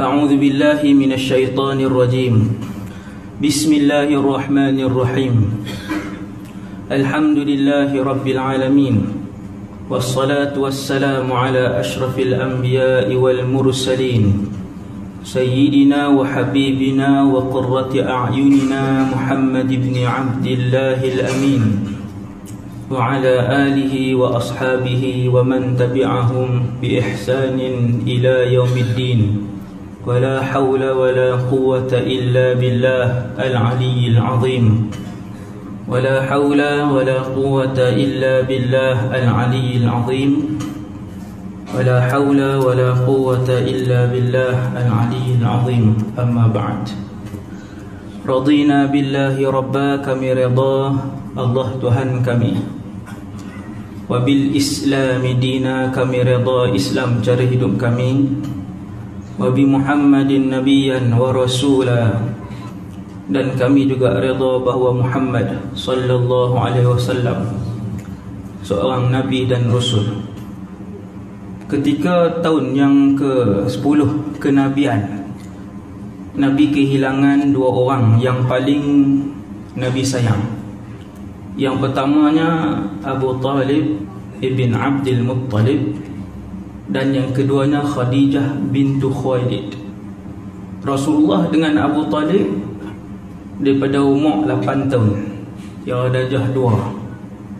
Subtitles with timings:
[0.00, 2.56] أعوذ بالله من الشيطان الرجيم.
[3.44, 5.34] بسم الله الرحمن الرحيم.
[6.88, 8.96] الحمد لله رب العالمين.
[9.92, 14.24] والصلاة والسلام على أشرف الأنبياء والمرسلين.
[15.24, 21.62] سيدنا وحبيبنا وقرة أعيننا محمد بن عبد الله الأمين.
[22.88, 23.34] وعلى
[23.68, 26.48] آله وأصحابه ومن تبعهم
[26.80, 27.58] بإحسان
[28.08, 29.49] إلى يوم الدين.
[30.05, 33.07] ولا حول ولا قوة إلا بالله
[33.41, 34.91] العلي العظيم
[35.89, 36.61] ولا حول
[36.93, 40.31] ولا قوة إلا بالله العلي العظيم
[41.73, 45.85] ولا حول ولا قوة إلا بالله العلي العظيم
[46.19, 46.81] أما بعد
[48.29, 50.93] رضينا بالله ربا كمي رضاه
[51.37, 52.55] الله تهان كمي
[54.09, 58.29] وبالإسلام دينا كمي رضا إسلام جره hidup kami
[59.39, 62.03] وبمحمد نبيا ورسولا
[63.25, 67.57] dan kami juga redha bahawa Muhammad sallallahu alaihi wasallam
[68.61, 70.21] seorang nabi dan rasul.
[71.65, 73.99] Ketika tahun yang ke-10
[74.37, 75.25] kenabian
[76.35, 78.83] Nabi kehilangan dua orang yang paling
[79.79, 80.43] Nabi sayang.
[81.55, 82.75] Yang pertamanya
[83.07, 84.03] Abu Talib
[84.43, 85.95] ibn Abdul Muttalib
[86.90, 89.78] dan yang keduanya Khadijah bintu Khuwailid.
[90.82, 92.50] Rasulullah dengan Abu Talib
[93.62, 95.10] daripada umur 8 tahun.
[95.86, 97.00] Yang ada jah 2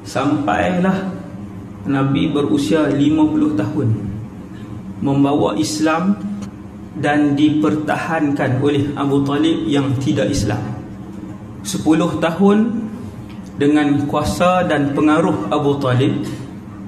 [0.04, 0.96] sampailah
[1.86, 3.88] Nabi berusia 50 tahun.
[5.00, 6.18] Membawa Islam
[6.98, 10.60] dan dipertahankan oleh Abu Talib yang tidak Islam.
[11.64, 12.58] 10 tahun
[13.56, 16.24] dengan kuasa dan pengaruh Abu Talib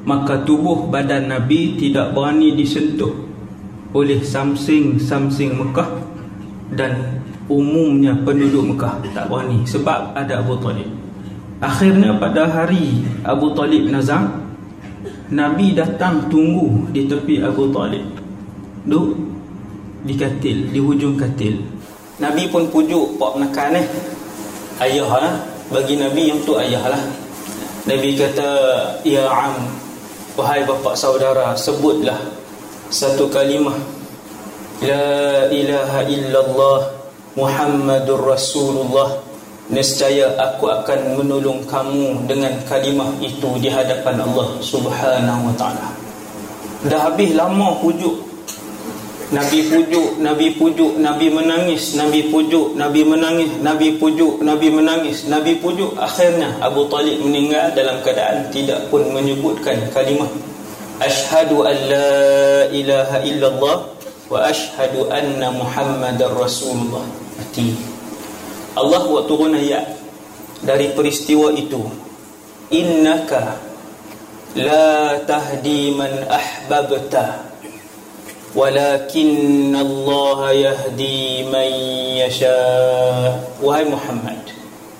[0.02, 3.14] maka tubuh badan Nabi tidak berani disentuh
[3.92, 5.90] oleh samsing-samsing Mekah
[6.72, 10.88] dan umumnya penduduk Mekah tak berani sebab ada Abu Talib.
[11.62, 14.26] Akhirnya pada hari Abu Talib nazak
[15.30, 18.04] Nabi datang tunggu di tepi Abu Talib.
[18.82, 19.14] Duduk
[20.02, 21.62] di katil, di hujung katil.
[22.18, 23.86] Nabi pun pujuk pak menekan eh.
[24.82, 25.34] Ayah lah.
[25.72, 27.02] Bagi Nabi yang tu ayah lah.
[27.88, 28.50] Nabi kata,
[29.02, 29.56] Ya Am,
[30.38, 32.18] wahai bapa saudara, sebutlah
[32.88, 33.76] satu kalimah.
[34.82, 36.80] La ilaha illallah
[37.38, 39.32] Muhammadur Rasulullah
[39.70, 45.88] Nescaya aku akan menolong kamu dengan kalimah itu di hadapan Allah Subhanahu wa taala.
[46.84, 48.31] Dah habis lama pujuk.
[49.32, 55.56] Nabi pujuk, Nabi pujuk, Nabi menangis, Nabi pujuk, Nabi menangis, Nabi pujuk, Nabi menangis, Nabi
[55.56, 55.96] pujuk.
[55.96, 60.28] Akhirnya Abu Talib meninggal dalam keadaan tidak pun menyebutkan kalimah
[61.00, 63.76] Ashhadu an la ilaha illallah
[64.28, 67.02] wa ashhadu anna Muhammadar Rasulullah
[67.40, 67.74] mati.
[68.76, 69.96] Allah buat turun ayat
[70.60, 71.80] dari peristiwa itu.
[72.70, 73.56] Innaka
[74.60, 77.51] la tahdi man ahbabta
[78.52, 81.70] walakin Allah yahdi man
[82.20, 82.56] yasha.
[83.60, 84.40] Wahai Muhammad.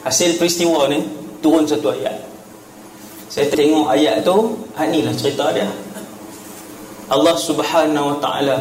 [0.02, 1.04] Hasil peristiwa ni
[1.44, 2.16] turun satu ayat.
[3.32, 5.68] Saya tengok ayat tu, ha inilah cerita dia.
[7.12, 8.56] Allah Subhanahu wa taala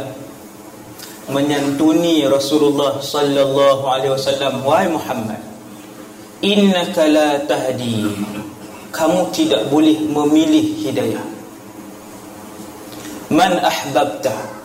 [1.31, 5.40] menyantuni Rasulullah sallallahu alaihi wasallam wahai Muhammad
[6.44, 8.12] innaka la tahdi
[8.91, 11.23] kamu tidak boleh memilih hidayah
[13.31, 14.61] man ahbabta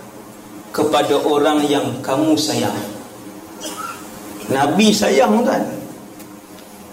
[0.77, 2.77] kepada orang yang kamu sayang.
[4.53, 5.65] Nabi sayang kan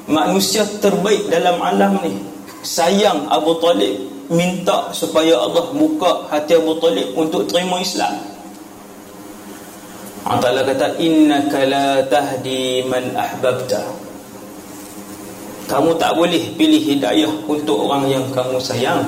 [0.07, 2.15] manusia terbaik dalam alam ni.
[2.63, 3.99] Sayang Abu Talib
[4.31, 8.23] minta supaya Allah buka hati Abu Talib untuk terima Islam.
[10.23, 13.83] Allah Ta'ala kata innaka la tahdi man ahbabta.
[15.67, 19.03] Kamu tak boleh pilih hidayah untuk orang yang kamu sayang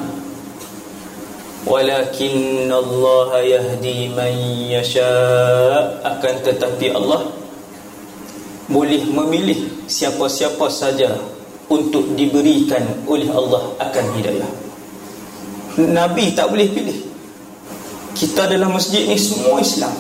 [1.66, 4.34] walakin Allah yahdi man
[4.70, 5.10] yasha.
[6.06, 7.28] Akan tetapi Allah
[8.70, 11.14] boleh memilih siapa-siapa saja
[11.70, 14.52] untuk diberikan oleh Allah akan hidayah.
[15.82, 17.00] Nabi tak boleh pilih.
[18.16, 19.92] Kita dalam masjid ni semua Islam.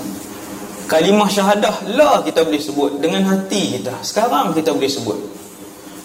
[0.87, 3.01] Kalimah syahadah lah kita boleh sebut.
[3.01, 3.91] Dengan hati kita.
[4.05, 5.19] Sekarang kita boleh sebut.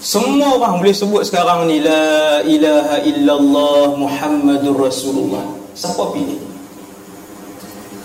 [0.00, 5.44] Semua orang boleh sebut sekarang ni la ilaha illallah Muhammadur Rasulullah.
[5.76, 6.40] Siapa pilih?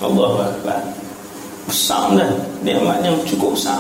[0.03, 0.83] Allahu akbar.
[1.71, 2.36] Besar dah.
[2.68, 3.80] Nikmat yang cukup besar.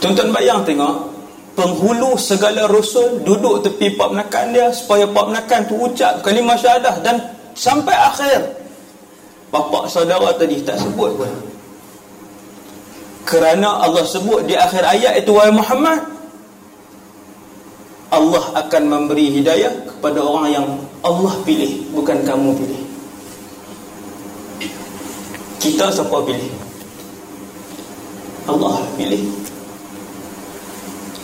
[0.00, 1.08] Tuan-tuan bayang tengok
[1.52, 7.02] penghulu segala rasul duduk tepi pak menekan dia supaya pak menekan tu ucap kalimah syahadah
[7.02, 7.18] dan
[7.58, 8.46] sampai akhir
[9.50, 11.32] Bapak saudara tadi tak sebut pun
[13.26, 15.98] kerana Allah sebut di akhir ayat itu wahai Muhammad
[18.08, 20.66] Allah akan memberi hidayah kepada orang yang
[21.04, 22.82] Allah pilih bukan kamu pilih.
[25.60, 26.48] Kita siapa pilih?
[28.48, 29.22] Allah pilih.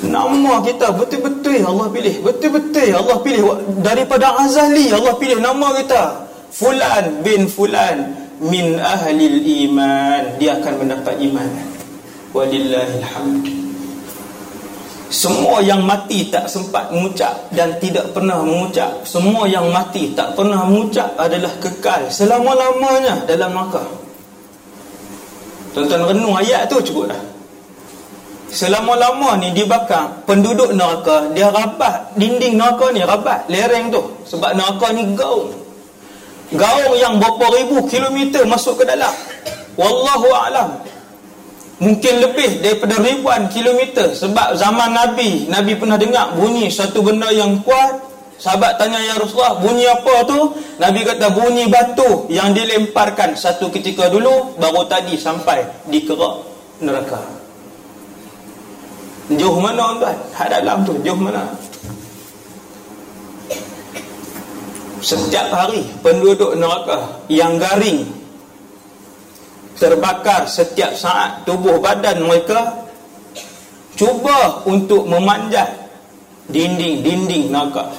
[0.05, 2.15] Nama kita betul-betul Allah pilih.
[2.21, 3.43] Betul-betul Allah pilih.
[3.81, 6.29] Daripada azali Allah pilih nama kita.
[6.53, 8.13] Fulan bin Fulan
[8.45, 10.37] Min ahli iman.
[10.37, 11.49] Dia akan mendapat iman.
[12.37, 13.64] Walillahilhamd
[15.15, 19.07] Semua yang mati tak sempat mengucap Dan tidak pernah mengucap.
[19.07, 23.87] Semua yang mati tak pernah mengucap Adalah kekal selama-lamanya dalam neraka
[25.71, 27.23] Tuan-tuan renung ayat tu cukup dah.
[28.51, 34.03] Selama-lama ni dibakar Penduduk neraka Dia rabat Dinding neraka ni rabat Lereng tu.
[34.27, 35.55] Sebab neraka ni gaung.
[36.59, 39.15] Gaung yang berapa ribu kilometer Masuk ke dalam.
[39.79, 40.94] Wallahu a'lam
[41.83, 47.59] Mungkin lebih daripada ribuan kilometer Sebab zaman Nabi Nabi pernah dengar bunyi satu benda yang
[47.67, 47.99] kuat
[48.39, 50.55] Sahabat tanya Ya Rasulullah Bunyi apa tu?
[50.79, 56.47] Nabi kata bunyi batu Yang dilemparkan satu ketika dulu Baru tadi sampai di kerak
[56.79, 57.19] neraka
[59.35, 60.17] Jauh mana tuan?
[60.37, 61.49] Hak dalam tu jauh mana?
[65.01, 68.05] Setiap hari penduduk neraka yang garing
[69.79, 72.87] terbakar setiap saat tubuh badan mereka
[73.95, 75.71] cuba untuk memanjat
[76.51, 77.91] dinding-dinding neraka.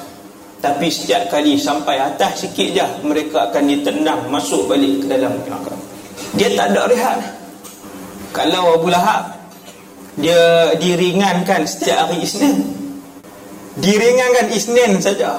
[0.63, 5.75] Tapi setiap kali sampai atas sikit je mereka akan ditendang masuk balik ke dalam neraka.
[6.33, 7.19] Dia tak ada rehat.
[8.33, 9.35] Kalau Abu Lahab
[10.15, 12.63] dia diringankan setiap hari Isnin
[13.75, 15.35] diringankan Isnin saja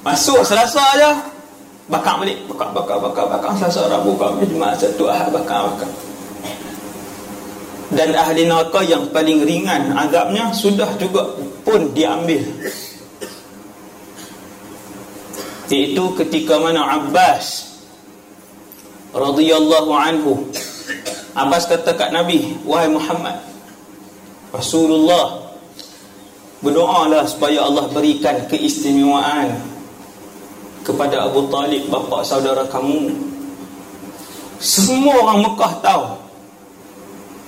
[0.00, 1.10] masuk Selasa aja
[1.90, 2.38] bakar balik.
[2.46, 3.50] Bakar bakar bakar bakar.
[3.58, 5.90] Selasa Rabu Khamis Jumaat Sabtu Ahad bakar bakar.
[7.92, 11.28] Dan ahli neraka yang paling ringan azabnya sudah juga
[11.60, 12.40] pun diambil.
[15.72, 17.72] Iaitu ketika mana Abbas
[19.16, 20.44] radhiyallahu anhu
[21.32, 23.40] Abbas kata kat Nabi Wahai Muhammad
[24.52, 25.48] Rasulullah
[26.60, 29.71] Berdoalah supaya Allah berikan keistimewaan
[30.82, 33.14] Kepada Abu Talib Bapa saudara kamu.
[34.58, 36.04] Semua orang Mekah tahu.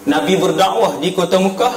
[0.07, 1.75] Nabi berdakwah di kota Mekah.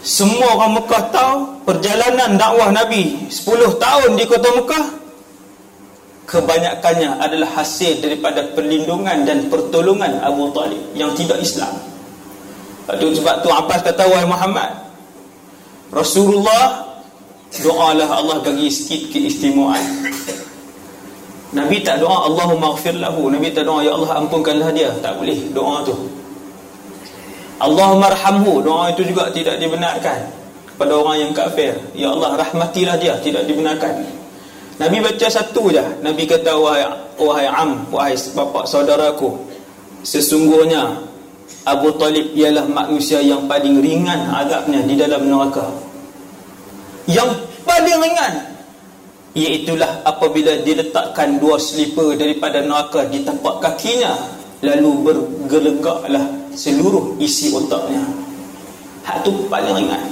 [0.00, 4.86] Semua orang Mekah tahu Perjalanan dakwah Nabi 10 tahun di kota Mekah.
[6.26, 11.70] Kebanyakannya adalah hasil daripada perlindungan dan pertolongan Abu Talib yang tidak Islam.
[12.90, 14.74] Sebab tu Abbas kata wahai Muhammad
[15.94, 16.89] Rasulullah
[17.58, 20.06] doalah Allah bagi sikit keistimewaan.
[21.50, 23.26] Nabi tak doa Allahumma ghafir lahu.
[23.26, 24.94] Nabi tak doa ya Allah ampunkanlah dia.
[25.02, 25.94] Tak boleh doa tu.
[27.58, 28.62] Allahumma arhamhu.
[28.62, 30.30] Doa itu juga tidak dibenarkan
[30.70, 31.74] kepada orang yang kafir.
[31.98, 33.18] Ya Allah rahmatilah dia.
[33.18, 33.98] Tidak dibenarkan.
[34.78, 35.82] Nabi baca satu je.
[36.06, 36.86] Nabi kata wahai
[37.18, 39.34] wahai am, wahai bapa saudaraku.
[40.06, 41.02] Sesungguhnya
[41.68, 45.89] Abu Talib ialah manusia yang paling ringan azabnya di dalam neraka.
[47.08, 48.34] Yang paling ringan
[49.32, 54.10] iaitulah apabila diletakkan dua slipper daripada neraka di tapak kakinya
[54.60, 58.04] lalu bergelegaklah seluruh isi otaknya.
[59.06, 60.02] Hak tu paling ringan.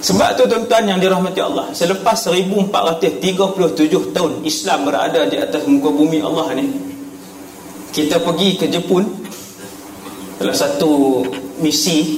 [0.00, 6.24] Sebab tu tuan-tuan yang dirahmati Allah Selepas 1437 tahun Islam berada di atas muka bumi
[6.24, 6.72] Allah ni
[7.92, 9.04] Kita pergi ke Jepun
[10.40, 11.20] Salah satu
[11.60, 12.16] misi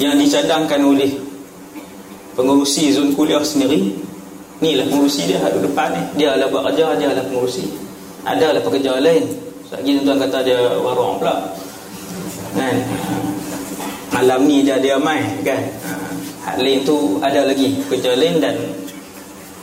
[0.00, 1.12] Yang dicadangkan oleh
[2.38, 4.10] Pengurusi zon kuliah sendiri
[4.60, 6.02] Ni lah pengurusi dia ada depan ni.
[6.20, 7.64] Dia lah buat kerja, dia lah pengurusi.
[8.28, 9.24] Ada lah pekerja lain.
[9.72, 11.48] Lagi tuan-tuan kata dia warung pula.
[12.52, 12.76] Kan?
[14.12, 15.64] Malam ni dia dia main kan?
[16.44, 17.80] Hak lain tu ada lagi.
[17.88, 18.52] Kerja lain dan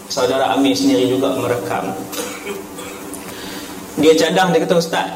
[0.09, 1.93] saudara Amir sendiri juga merekam.
[4.01, 5.09] Dia cadang dia kata ustaz,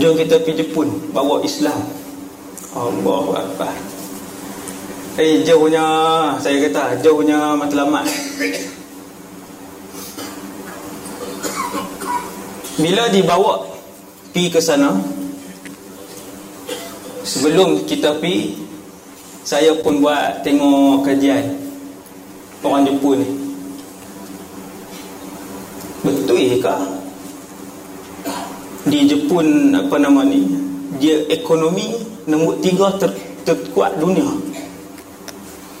[0.00, 1.76] jom kita pergi Jepun bawa Islam.
[2.72, 3.97] Allahu akbar.
[5.18, 5.82] Eh jauhnya
[6.38, 8.06] saya kata jauhnya matlamat.
[12.78, 13.66] Bila dibawa
[14.30, 14.94] pergi ke sana
[17.26, 18.62] sebelum kita pergi
[19.42, 21.50] saya pun buat tengok kajian
[22.62, 23.28] orang Jepun ni.
[26.06, 26.74] Betul ke
[28.86, 30.46] di Jepun apa nama ni
[31.02, 33.10] dia ekonomi nombor tiga ter,
[33.42, 34.46] terkuat dunia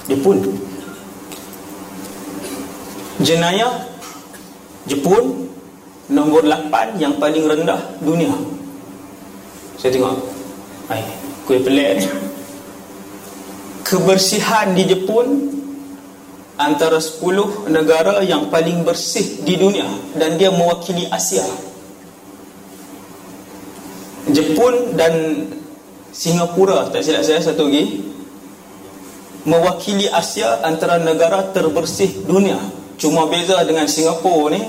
[0.08, 0.40] Jepun.
[3.20, 3.84] Jenayah
[4.88, 5.52] Jepun
[6.08, 8.32] nombor 8 yang paling rendah dunia.
[9.76, 10.16] Saya tengok.
[10.88, 11.04] Hai,
[11.44, 12.00] kuih pelik.
[12.00, 12.06] Ni
[13.84, 15.56] Kebersihan di Jepun
[16.58, 19.86] Antara 10 negara yang paling bersih di dunia
[20.16, 21.44] Dan dia mewakili Asia.
[24.32, 25.44] Jepun dan
[26.10, 26.88] Singapura.
[26.90, 28.02] Tak silap saya satu lagi
[29.48, 32.60] Mewakili Asia antara negara terbersih dunia.
[33.00, 34.60] Cuma beza dengan Singapura ni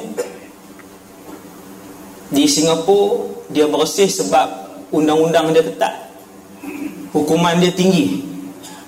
[2.29, 5.93] Di Singapura Dia bersih sebab Undang-undang dia ketat.
[7.13, 8.25] Hukuman dia tinggi.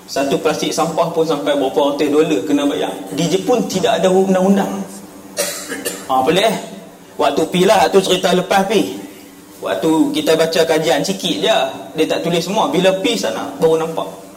[0.09, 2.89] Satu plastik sampah pun sampai berapa ratus dolar Kena bayar.
[3.13, 4.81] Di Jepun tidak ada undang-undang.
[6.09, 6.57] Ha pelik eh?
[7.21, 8.97] Waktu pi lah tu cerita lepas pi.
[9.61, 11.57] Waktu kita baca kajian sikit je
[11.93, 12.65] Dia tak tulis semua.
[12.73, 14.30] Bila pi sana baru nampak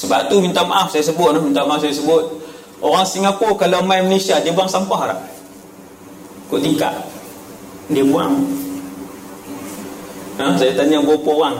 [0.00, 2.24] Sebab tu minta maaf saya sebut Minta maaf saya sebut.
[2.80, 5.20] Orang Singapura kalau main Malaysia Dia buang sampah tak?
[6.48, 6.94] Kok tingkat
[7.92, 8.40] Dia buang.
[10.40, 10.56] Ha?
[10.56, 11.56] Saya tanya berapa orang.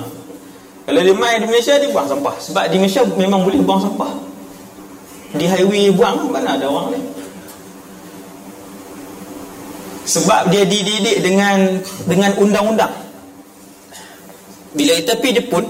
[0.88, 2.34] Kalau dia main di Malaysia dia buang sampah.
[2.40, 4.08] Sebab di Malaysia memang boleh buang sampah.
[5.36, 7.00] Di highway buang Mana ada orang ni
[10.10, 12.90] Sebab dia dididik dengan Dengan undang-undang.
[14.74, 15.64] Bila kita pergi Jepun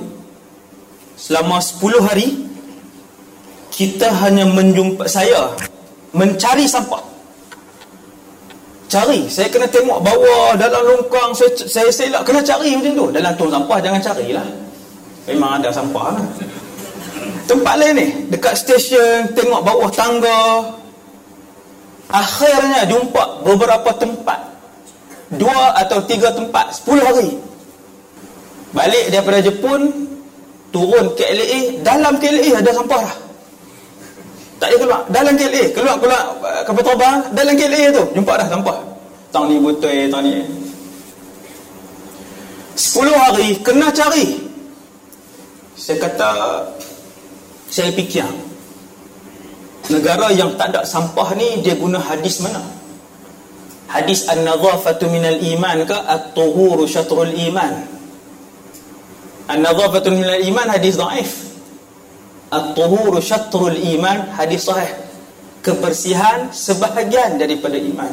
[1.21, 2.50] Selama 10 hari
[3.81, 5.49] Kita hanya menjumpa Saya
[6.13, 7.01] Mencari sampah
[8.93, 9.25] Cari.
[9.33, 13.07] Saya kena tengok bawah Dalam longkang Saya, saya selak Kena cari macam tu.
[13.09, 14.45] Dalam tong sampah Jangan carilah.
[15.25, 16.25] Memang ada sampah lah.
[17.49, 20.77] Tempat lain ni Dekat stesen Tengok bawah tangga.
[22.13, 24.45] Akhirnya jumpa beberapa tempat.
[25.41, 27.33] Dua atau tiga tempat Sepuluh hari.
[28.77, 29.89] Balik daripada Jepun
[30.69, 33.30] Turun KLA Dalam KLA ada sampah lah
[34.61, 35.01] Tak payah keluar.
[35.09, 38.05] Dalam KLA Keluar-keluar uh, kapal terbang Dalam KLA tu.
[38.13, 38.79] Jumpa dah sampah
[39.33, 40.45] Tang ni butoi Tang ni.
[42.77, 44.37] Sepuluh hari Kena cari.
[45.81, 46.31] Saya kata
[47.71, 48.27] saya fikir
[49.95, 52.59] negara yang tak ada sampah ni dia guna hadis mana?
[53.87, 57.87] Hadis an-nadhafatu minal iman ke at-tuhuru syatrul iman?
[59.49, 61.50] An-nadhafatu minal iman hadis dhaif
[62.51, 64.35] at-tuhuru syatrul iman.
[64.35, 64.91] Hadis sahih.
[65.63, 68.13] Kebersihan sebahagian daripada iman.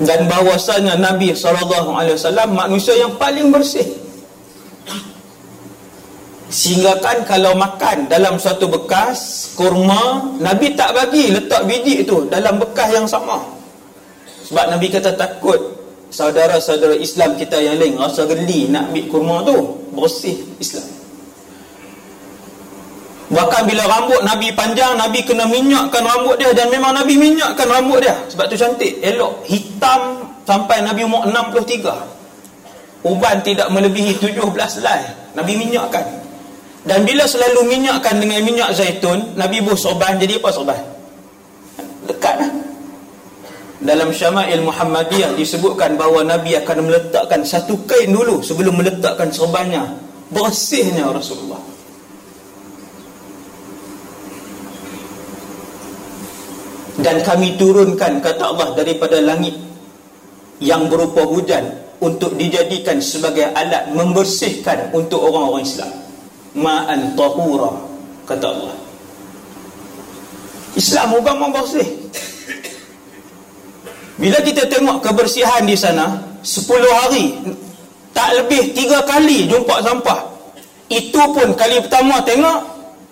[0.00, 1.92] Dan bahwasanya Nabi SAW
[2.48, 3.84] manusia yang paling bersih.
[6.50, 12.58] Sehingga kan kalau makan dalam suatu bekas kurma Nabi tak bagi letak biji itu dalam
[12.58, 13.38] bekas yang sama.
[14.50, 15.78] Sebab Nabi kata takut
[16.10, 19.54] Saudara-saudara Islam kita yang lain Rasa geli nak ambil kurma tu
[19.94, 20.99] Bersih Islam
[23.30, 28.02] Bahkan bila rambut Nabi panjang Nabi kena minyakkan rambut dia Dan memang Nabi minyakkan rambut
[28.02, 28.18] dia.
[28.26, 32.20] Sebab tu cantik Elok Hitam Sampai Nabi umur 63
[33.00, 34.44] Uban tidak melebihi 17
[34.84, 35.00] lai.
[35.32, 36.04] Nabi minyakkan.
[36.84, 40.80] Dan bila selalu minyakkan dengan minyak zaitun Nabi buh sorban jadi apa sorban?
[42.04, 42.52] Dekat lah.
[43.80, 49.80] Dalam Syama'il Muhammadiyah disebutkan bahawa Nabi akan meletakkan satu kain dulu Sebelum meletakkan sorbannya
[50.28, 51.69] Bersihnya Rasulullah
[57.00, 59.56] Dan kami turunkan kata Allah daripada langit
[60.60, 61.64] Yang berupa hujan
[62.00, 65.92] Untuk dijadikan sebagai alat membersihkan untuk orang-orang Islam.
[66.56, 67.76] Ma'an tahura
[68.24, 68.72] kata Allah.
[70.80, 71.84] Islam agama bersih.
[74.16, 76.72] Bila kita tengok kebersihan di sana 10
[77.04, 77.36] hari
[78.16, 80.24] tak lebih 3 kali jumpa sampah.
[80.88, 82.58] Itu pun kali pertama tengok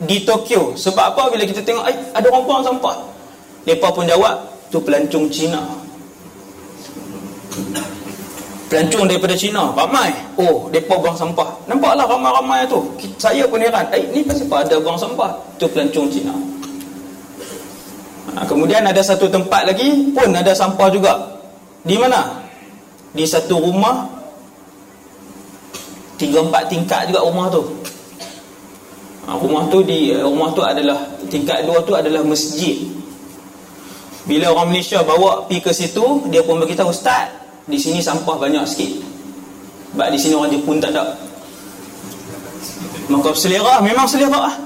[0.09, 0.73] di Tokyo.
[0.81, 1.23] Sebab apa?
[1.29, 3.18] Bila kita tengok ada orang buang sampah
[3.69, 4.33] mereka pun jawab
[4.73, 5.61] tu pelancong Cina.
[8.73, 10.09] Pelancong daripada Cina Ramai.
[10.41, 11.53] Oh mereka buang sampah.
[11.69, 12.81] Nampaklah ramai-ramai tu.
[13.21, 15.37] Saya pun heran Eh ni pasal ada buang sampah?
[15.61, 16.33] Itu pelancong Cina.
[18.33, 21.13] Ha, Kemudian ada satu tempat lagi Pun ada sampah juga.
[21.85, 22.25] Di mana?
[23.13, 24.09] Di satu rumah.
[26.17, 27.69] Tiga empat tingkat juga rumah tu.
[29.29, 30.97] Ha, Rumah tu di Rumah tu adalah
[31.29, 32.97] Tingkat dua tu adalah masjid
[34.29, 38.65] Bila orang Malaysia bawa pergi ke situ Dia pun beritahu Ustaz di sini sampah banyak
[38.65, 38.91] sikit.
[39.93, 41.13] Sebab di sini orang Jepun tak ada.
[43.13, 44.57] Maka selera memang selera lah.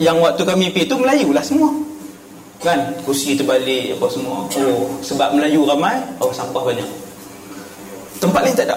[0.00, 1.68] Yang waktu kami pergi tu Melayu lah semua.
[2.64, 2.96] Kan?
[3.04, 4.48] Kursi terbalik apa semua.
[4.48, 6.88] Oh sebab Melayu ramai oh sampah banyak.
[8.16, 8.76] Tempat lain tak ada.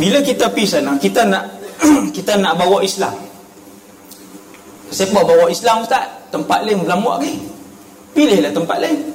[0.00, 1.44] Bila kita pergi sana kita nak
[2.16, 3.12] kita nak bawa Islam.
[4.88, 6.06] Siapa bawa Islam Ustaz?
[6.32, 7.53] Tempat lain berlamuak lagi
[8.14, 9.14] pilihlah tempat lain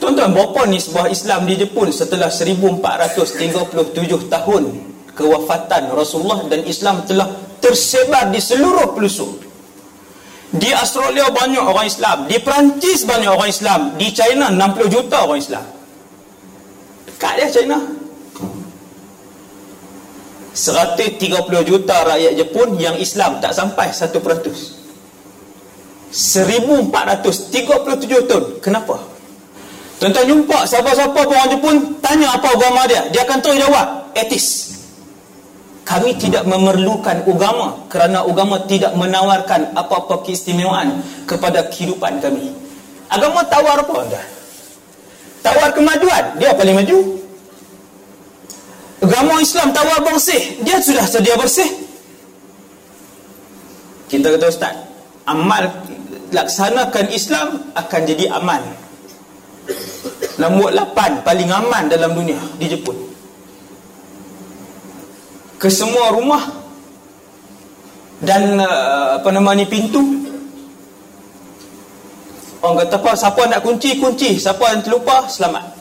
[0.00, 4.62] Tuan-tuan, berapa ni sebuah Islam di Jepun setelah 1437 tahun
[5.12, 7.28] kewafatan Rasulullah dan Islam telah
[7.60, 9.52] tersebar di seluruh pelosok.
[10.56, 15.38] Di Australia banyak orang Islam, di Perancis banyak orang Islam, di China 60 juta orang
[15.38, 15.64] Islam.
[17.04, 17.78] Dekat dia China.
[20.56, 21.28] 130
[21.62, 24.79] juta rakyat Jepun yang Islam tak sampai 1%.
[26.10, 28.58] 1437 tahun.
[28.58, 28.98] Kenapa?
[30.00, 33.86] Tuan-tuan jumpa siapa-siapa orang Jepun tanya apa agama dia, dia akan terus jawab,
[34.16, 34.46] etis.
[35.84, 42.48] Kami tidak memerlukan agama kerana agama tidak menawarkan apa-apa keistimewaan kepada kehidupan kami.
[43.12, 44.22] Agama tawar apa anda?
[45.44, 46.96] Tawar kemajuan, dia paling maju.
[49.04, 51.68] Agama Islam tawar bersih, dia sudah sedia bersih.
[54.08, 54.76] Kita kata ustaz,
[55.28, 55.89] amal
[56.30, 58.62] laksanakan Islam akan jadi aman
[60.40, 62.96] Nombor 8 paling aman dalam dunia di Jepun.
[65.60, 66.40] Ke semua rumah
[68.24, 70.00] dan uh, apa nama ni pintu.
[72.64, 75.76] Orang kata apa siapa nak kunci kunci, siapa yang terlupa selamat.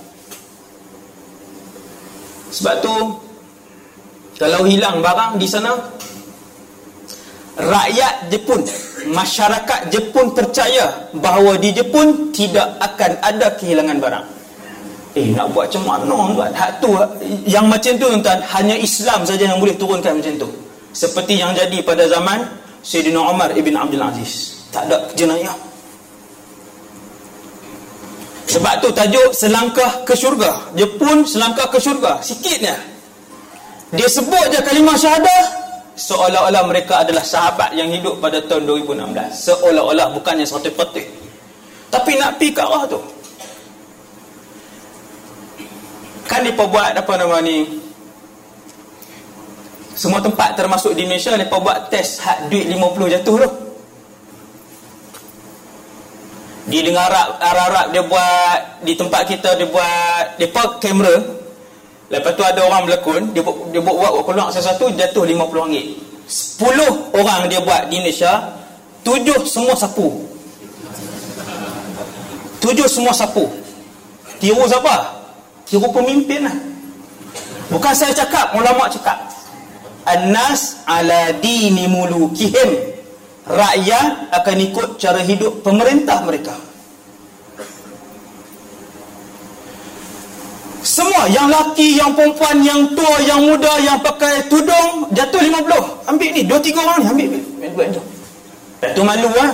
[2.51, 2.95] Sebab tu
[4.35, 5.71] kalau hilang barang di sana
[7.59, 8.63] rakyat Jepun,
[9.11, 14.25] masyarakat Jepun percaya bahawa di Jepun tidak akan ada kehilangan barang.
[15.17, 16.51] Eh nak buat macam mana tuan?
[16.53, 16.89] Hak tu
[17.49, 20.49] yang macam tu tuan hanya Islam saja yang boleh turunkan macam tu.
[20.95, 22.45] Seperti yang jadi pada zaman
[22.85, 24.63] Sayyidina Umar ibn Abdul Aziz.
[24.69, 25.53] Tak ada jenayah.
[28.49, 30.57] Sebab tu tajuk selangkah ke syurga.
[30.73, 32.17] Jepun selangkah ke syurga.
[32.21, 32.77] Sikitnya.
[33.93, 35.68] Dia sebut je kalimah syahadah
[35.99, 39.11] seolah-olah mereka adalah sahabat yang hidup pada tahun 2016.
[39.35, 41.03] Seolah-olah bukannya satu peti.
[41.91, 43.01] Tapi nak pi ke arah tu
[46.29, 47.81] kan mereka buat apa nama ni
[49.97, 53.49] semua tempat termasuk di Malaysia mereka buat test hak duit 50 jatuh tu
[56.69, 61.17] di dengar Arab, Arab dia buat di tempat kita dia buat mereka kamera
[62.09, 65.85] lepas tu ada orang berlakon dia, dia buat buat keluar sesuatu jatuh 50 ringgit
[66.29, 68.53] 10 orang dia buat di Malaysia
[69.05, 70.25] 7 semua sapu
[72.61, 73.47] 7 semua sapu
[74.41, 75.19] tiru siapa
[75.69, 76.57] Kira pemimpin lah.
[77.69, 79.21] Bukan saya cakap, ulama cakap.
[80.09, 82.97] An-nas ala dini mulukihim.
[83.45, 86.57] Rakyat akan ikut cara hidup pemerintah mereka.
[90.79, 96.07] Semua, yang laki, yang perempuan, yang tua, yang muda, yang pakai tudung, jatuh 50.
[96.07, 97.41] Ambil ni, dua tiga orang ni, ambil.
[98.79, 99.51] Lepas tu malu lah.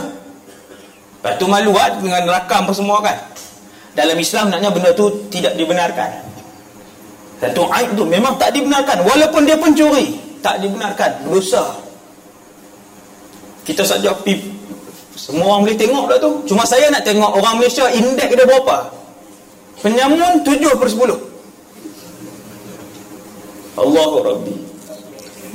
[1.17, 3.17] Lepas tu malu lah dengan rakam apa semua kan.
[3.97, 6.09] Dalam Islam naknya benda tu tidak dibenarkan.
[7.41, 9.01] Satu aib tu memang tak dibenarkan.
[9.01, 10.13] Walaupun dia pencuri
[10.45, 11.25] tak dibenarkan.
[11.25, 11.73] Dosa.
[13.65, 14.45] Kita saja pip
[15.15, 16.31] semua orang boleh tengok dah tu.
[16.53, 19.04] Cuma saya nak tengok orang Malaysia indeks dia berapa
[19.83, 21.35] penyamun 7 per 10
[23.75, 24.55] Allahu Rabbi.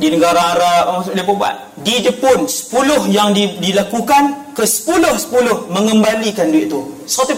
[0.00, 6.48] Di negara Arab maksud dia buat di Jepun 10 yang dilakukan ke 10 10 mengembalikan
[6.48, 7.36] duit tu 100%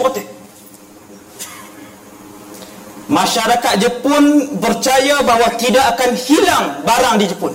[3.11, 7.53] masyarakat Jepun percaya bahawa tidak akan hilang barang di Jepun.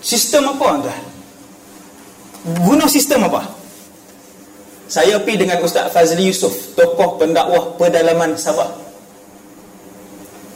[0.00, 1.02] Sistem apa tuan?
[2.62, 3.59] Guna sistem apa
[4.90, 8.66] saya pergi dengan Ustaz Fazli Yusof tokoh pendakwah pedalaman Sabah.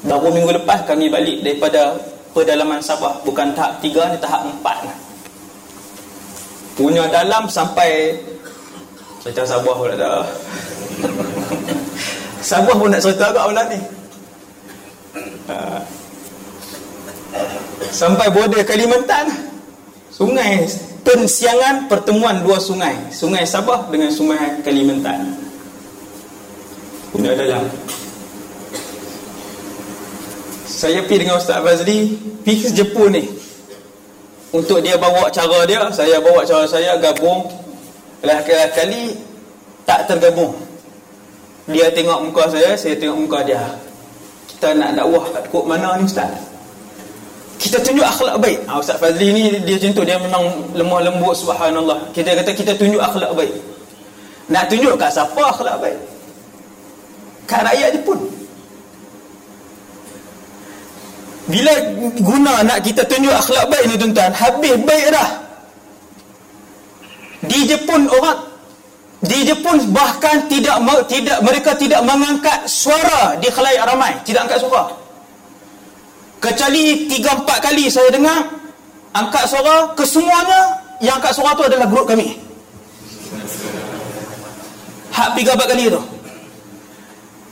[0.02, 1.94] Baru minggu lepas kami balik daripada
[2.34, 3.22] pedalaman Sabah.
[3.22, 5.04] Bukan tahap 3 ni tahap 4
[6.74, 8.18] punya dalam sampai
[9.22, 10.26] cerita Sabah pula dah.
[12.50, 13.80] Sabah pun nak cerita agak malam ni.
[15.54, 15.78] Ha.
[17.94, 19.53] Sampai border Kalimantan
[20.14, 20.62] Sungai
[21.04, 22.96] Pensiangan pertemuan dua sungai.
[23.12, 25.36] Sungai Sabah dengan sungai Kalimantan.
[27.12, 27.68] Punya dalam.
[30.64, 33.26] Saya pergi dengan Ustaz Fazli Pergi ke Jepun ni.
[34.54, 37.44] Untuk dia bawa cara dia Saya bawa cara saya gabung.
[38.24, 39.18] Kali-kali
[39.84, 40.56] Tak tergabung.
[41.68, 43.60] Dia tengok muka saya, saya tengok muka dia.
[44.48, 46.53] Kita nak dakwah kat kok mana ni ustaz?
[47.58, 48.58] Kita tunjuk akhlak baik.
[48.66, 52.10] Ha, ustaz Fazli ni dia tu, dia memang lemah lembut subhanallah.
[52.10, 53.54] Kita kata kita tunjuk akhlak baik.
[54.50, 55.98] Nak tunjuk kat siapa akhlak baik?
[57.48, 58.18] Kat rakyat je pun.
[61.44, 61.72] Bila
[62.24, 65.30] guna nak kita tunjuk akhlak baik ni tuan-tuan, habis baik dah.
[67.44, 68.40] Di Jepun orang
[69.24, 75.03] di Jepun bahkan tidak tidak mereka tidak mengangkat suara di khalayak ramai, tidak angkat suara.
[76.44, 78.36] Kecuali 3 4 kali saya dengar
[79.16, 82.36] angkat suara kesemuanya yang angkat suara tu adalah grup kami.
[85.08, 86.00] Hak 3 4 kali tu.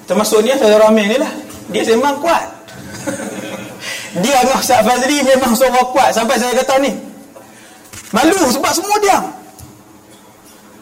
[0.05, 1.33] Termasuk dia saya ramai ni lah.
[1.73, 2.45] Dia memang kuat.
[4.23, 6.93] dia dengan Ustaz Fazli memang suara kuat sampai saya kata ni.
[8.13, 9.25] Malu sebab semua diam.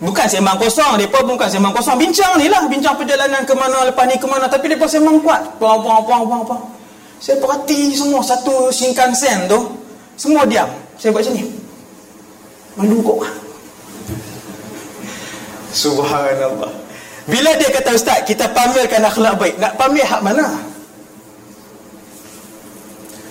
[0.02, 1.94] Bukan sembang kosong, mereka bukan sembang kosong.
[2.00, 4.48] Bincang ni lah, bincang perjalanan ke mana, lepas ni ke mana.
[4.50, 5.44] Tapi mereka sembang kuat.
[5.60, 6.79] Puang, puang, puang, puang, puang.
[7.20, 9.76] Saya perhati semua satu Shinkansen tu.
[10.16, 10.68] Semua diam.
[10.96, 11.44] Saya buat macam ni.
[12.76, 13.20] Malu kok.
[15.70, 16.72] Subhanallah.
[17.28, 19.54] Bila dia kata Ustaz, kita pamerkan akhlak baik.
[19.60, 20.46] Nak pamer hak mana?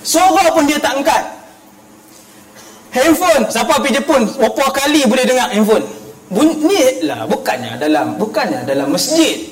[0.06, 1.24] Suara pun dia tak angkat.
[2.90, 5.86] Handphone, siapa pergi Jepun, berapa kali boleh dengar handphone?
[6.30, 9.50] bunyi lah bukannya dalam bukannya dalam masjid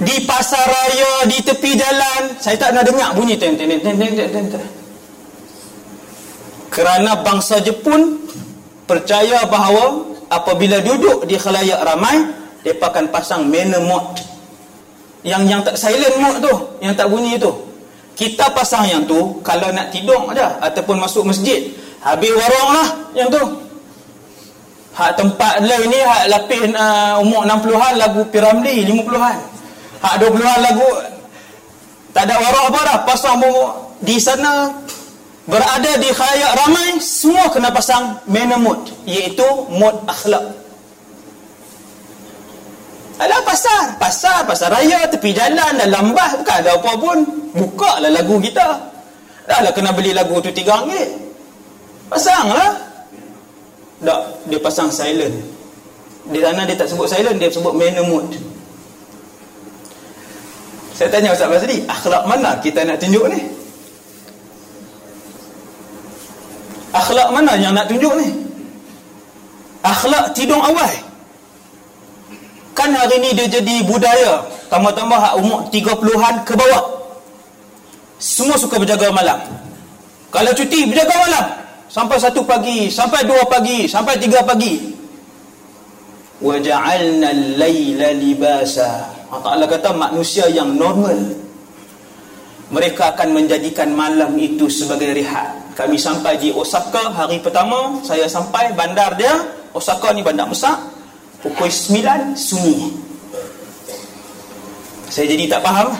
[0.00, 2.36] di pasar raya di tepi jalan.
[2.40, 4.82] Saya tak nak dengar bunyi ten ten ten ten ten ten
[6.72, 8.16] kerana bangsa Jepun
[8.88, 12.16] percaya bahawa apabila duduk di khalayak ramai
[12.64, 14.24] mereka akan pasang manner mode
[15.20, 17.52] yang yang tak silent mode tu yang tak bunyi tu.
[18.16, 21.68] Kita pasang yang tu kalau nak tidur aja ataupun masuk masjid
[22.00, 23.42] habis warung lah yang tu.
[24.92, 29.36] Hak tempat lain ni hak lapis uh, umur 60-an lagu Piramli 50-an.
[30.02, 30.90] Hak 20-an lagu
[32.12, 33.66] tak ada warak apa dah pasang bumbu
[34.04, 34.68] di sana
[35.48, 40.44] berada di khayak ramai semua kena pasang manner mode iaitu mode akhlak.
[43.22, 47.18] Alah pasar, pasar, pasar raya, tepi jalan, dalam bah, bukan ada apa pun.
[47.54, 48.66] Buka lah lagu kita.
[49.46, 51.22] Dah lah kena beli lagu tu tiga ringgit.
[52.10, 52.74] Pasang lah.
[54.02, 55.38] Tak, dia pasang silent.
[56.34, 58.34] Di sana dia tak sebut silent, dia sebut manner mode.
[60.92, 63.40] Saya tanya Ustaz Basri, akhlak mana kita nak tunjuk ni?
[66.92, 68.28] Akhlak mana yang nak tunjuk ni?
[69.82, 70.92] Akhlak tidur awal.
[72.72, 74.44] Kan hari ni dia jadi budaya.
[74.72, 76.84] Tambah-tambah hak umur 30-an ke bawah.
[78.16, 79.36] Semua suka berjaga malam.
[80.32, 81.44] Kalau cuti, berjaga malam
[81.92, 84.96] sampai satu pagi, sampai dua pagi, sampai tiga pagi.
[86.40, 89.11] Waja'alna al-laila libasa.
[89.32, 91.16] Allah Ta'ala kata manusia yang normal.
[92.68, 95.56] Mereka akan menjadikan malam itu sebagai rehat.
[95.72, 97.96] Kami sampai di Osaka hari pertama.
[98.04, 99.32] Saya sampai bandar dia.
[99.72, 100.76] Osaka ni bandar besar.
[101.40, 102.92] Pukul 9 sunyi.
[105.08, 105.96] Saya jadi tak faham.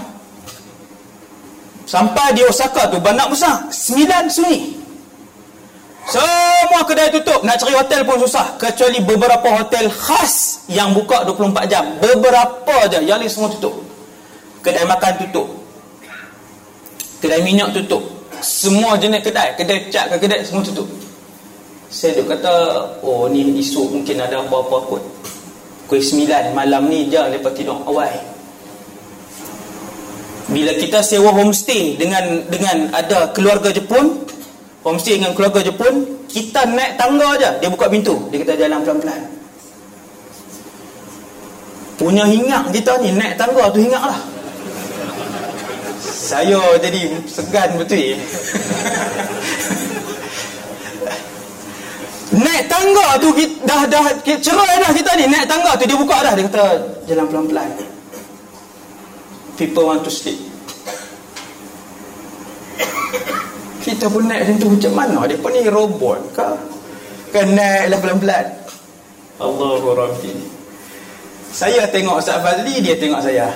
[1.88, 3.64] Sampai di Osaka tu bandar besar.
[3.72, 4.76] 9 sunyi.
[6.08, 7.46] Semua kedai tutup.
[7.46, 8.58] Nak cari hotel pun susah.
[8.58, 11.84] Kecuali beberapa hotel khas Yang buka 24 jam.
[12.02, 13.74] Beberapa aja Yang lain semua tutup.
[14.62, 15.46] Kedai makan tutup.
[17.22, 18.02] Kedai minyak tutup.
[18.42, 19.54] Semua jenis kedai.
[19.54, 20.90] Kedai cat ke kedai Semua tutup.
[21.92, 22.54] Saya duk kata
[23.04, 25.02] Oh ni esok mungkin ada apa-apa kot.
[25.86, 27.78] Kuih 9 malam ni je Lepas tidur.
[27.86, 28.10] Awal
[30.50, 34.32] Bila kita sewa homestay Dengan dengan ada keluarga Jepun
[34.82, 39.22] homestay dengan keluarga Jepun kita naik tangga aja dia buka pintu dia kata jalan pelan-pelan.
[41.98, 44.20] Punya hingat kita ni naik tangga tu hingat lah.
[46.02, 47.98] Saya jadi segan betul
[52.32, 53.28] naik tangga tu
[53.68, 56.64] dah dah cerai dah kita ni naik tangga tu dia buka dah dia kata
[57.06, 57.70] jalan pelan-pelan.
[59.54, 60.51] People want to sleep
[63.82, 64.68] kita pun naik macam tu.
[64.78, 65.18] Macam mana?
[65.26, 66.48] Dia ni robot ke
[67.32, 68.46] kan naik lah pelan-pelan.
[69.40, 70.36] Allahu Rabbi.
[71.52, 73.48] Saya tengok Ustaz Fazli dia tengok saya.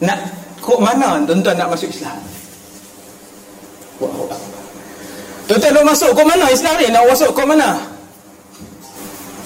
[0.00, 0.16] Nak
[0.60, 2.16] kok mana tuan-tuan nak masuk Islam?
[3.96, 4.28] Wow.
[5.48, 6.86] tuan-tuan nak masuk kok mana Islam ni?
[6.92, 7.68] Nak masuk kok mana?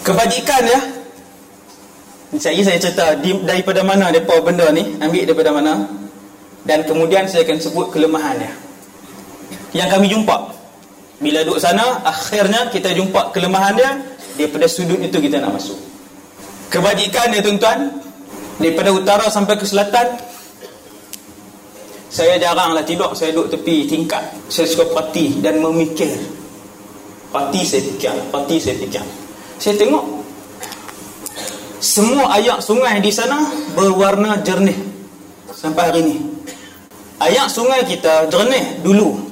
[0.02, 0.80] Kebajikan ya.
[2.38, 4.86] Saya saya cerita daripada mana depa benda ni?
[5.02, 5.82] Ambil daripada mana?
[6.62, 8.69] Dan kemudian saya akan sebut kelemahannya
[9.76, 10.36] yang kami jumpa.
[11.20, 13.90] Bila duduk sana akhirnya kita jumpa kelemahan dia
[14.40, 15.76] daripada sudut itu kita nak masuk.
[16.72, 17.92] Kebajikan dia tuan-tuan
[18.56, 20.16] daripada utara sampai ke selatan
[22.10, 26.08] saya jaranglah tidur saya duduk tepi tingkat saya suka parti dan memikir.
[27.30, 29.04] Parti saya fikir parti saya fikir.
[29.60, 30.04] Saya tengok
[31.80, 33.40] semua ayak sungai di sana
[33.72, 34.76] berwarna jernih
[35.56, 36.16] sampai hari ini
[37.24, 39.29] ayak sungai kita jernih dulu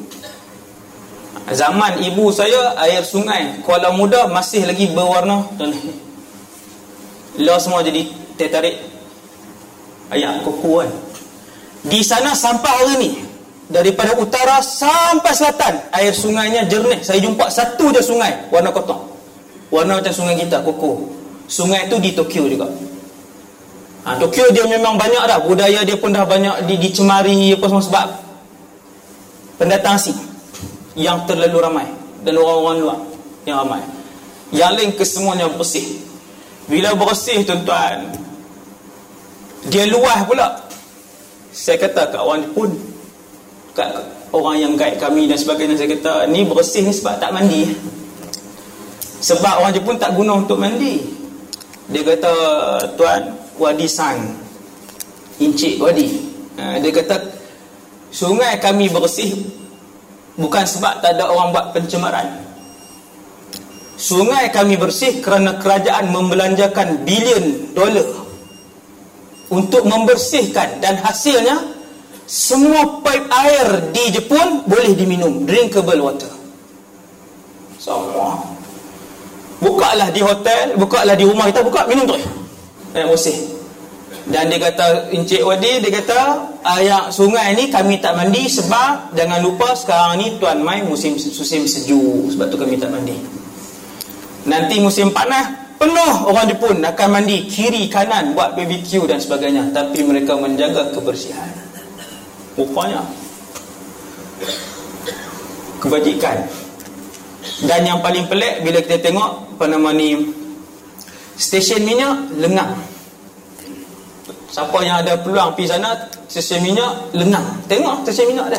[1.48, 5.48] Zaman ibu saya air sungai Kuala Muda masih lagi berwarna
[7.38, 8.02] Law semua jadi
[8.34, 8.82] tertarik.
[10.10, 10.90] Ayat kuku kan?
[11.86, 13.10] Di sana sampai hari ni
[13.68, 17.00] Daripada utara sampai selatan Air sungainya jernih.
[17.04, 19.08] Saya jumpa satu je sungai Warna kotor.
[19.68, 21.12] Warna macam sungai kita, kuku.
[21.48, 22.64] Sungai tu di Tokyo juga.
[24.08, 25.38] Ha, Tokyo dia memang banyak dah.
[25.44, 28.08] Budaya dia pun dah banyak di, dicemari apa semua sebab
[29.60, 30.27] Pendatang asing
[30.96, 31.88] Yang terlalu ramai
[32.24, 32.98] Dan orang-orang luar
[33.44, 33.82] Yang ramai.
[34.48, 35.84] Yang lain kesemuanya bersih.
[36.68, 38.08] Bila bersih tuan-tuan
[39.68, 40.48] Dia luah pula.
[41.52, 42.70] Saya kata kat orang pun
[43.76, 43.92] Kat
[44.32, 47.72] orang yang guide kami dan sebagainya Saya kata ni bersih ni sebab tak mandi.
[49.18, 51.02] Sebab orang Jepun tak guna untuk mandi.
[51.88, 52.32] Dia kata
[52.94, 54.20] Tuan Wadi San
[55.40, 56.06] Encik Wadi.
[56.60, 57.16] Ha, Dia kata
[58.08, 59.36] Sungai kami bersih
[60.38, 62.46] Bukan sebab tak ada orang buat pencemaran.
[63.98, 68.06] Sungai kami bersih kerana kerajaan membelanjakan bilion dolar
[69.50, 71.58] untuk membersihkan dan hasilnya
[72.30, 76.30] semua pipe air di Jepun boleh diminum drinkable water.
[77.82, 78.38] Semua.
[79.58, 82.22] Bukalah di hotel bukalah di rumah kita buka minum terus.
[82.94, 83.57] Air bersih
[84.28, 86.20] dan dia kata Encik Wadi dia kata
[86.60, 91.64] air sungai ni kami tak mandi sebab jangan lupa sekarang ni tuan mai musim musim
[91.64, 93.16] sejuk sebab tu kami tak mandi.
[94.44, 95.48] Nanti musim panas
[95.80, 99.72] penuh orang Jepun akan mandi kiri kanan buat BBQ dan sebagainya.
[99.72, 101.48] Tapi mereka menjaga kebersihan.
[102.52, 103.00] Rupanya
[105.80, 106.36] kebajikan.
[107.64, 110.20] Dan yang paling pelik bila kita tengok apa nama ni
[111.40, 112.76] stesen minyak lengang
[114.58, 115.94] siapa yang ada peluang pergi sana
[116.26, 118.58] stesen minyak lengang tengok stesen minyak dia.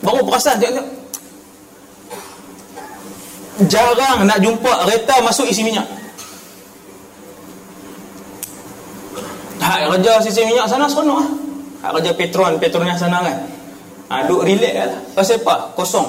[0.00, 0.86] Baru perasan tengok
[3.68, 5.84] jarang nak jumpa kereta masuk isi minyak.
[9.60, 11.28] Hak kerja isi minyak sana seronok lah.
[11.84, 13.36] Hak kerja petron petronnya sana kan.
[14.08, 15.00] Ha, duk relax lah.
[15.12, 15.76] Pasal apa?
[15.76, 16.08] kosong.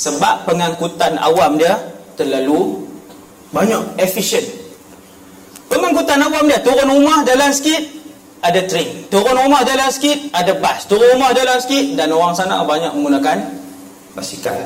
[0.00, 1.76] Sebab pengangkutan awam dia
[2.16, 2.88] terlalu
[3.52, 4.48] banyak efisien.
[5.68, 7.99] Pengangkutan awam dia turun rumah jalan sikit
[8.40, 9.06] ada train.
[9.12, 10.88] Turun rumah jalan sikit ada bas.
[10.88, 13.36] Turun rumah jalan sikit dan orang sana banyak menggunakan
[14.16, 14.56] basikal.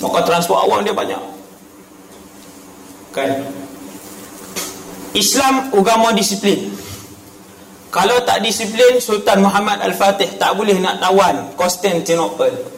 [0.00, 1.22] Maka transport awam dia banyak.
[3.12, 3.44] Kan?
[5.16, 6.72] Islam agama disiplin.
[7.88, 12.76] Kalau tak disiplin Sultan Muhammad Al-Fatih tak boleh nak tawan Constantinople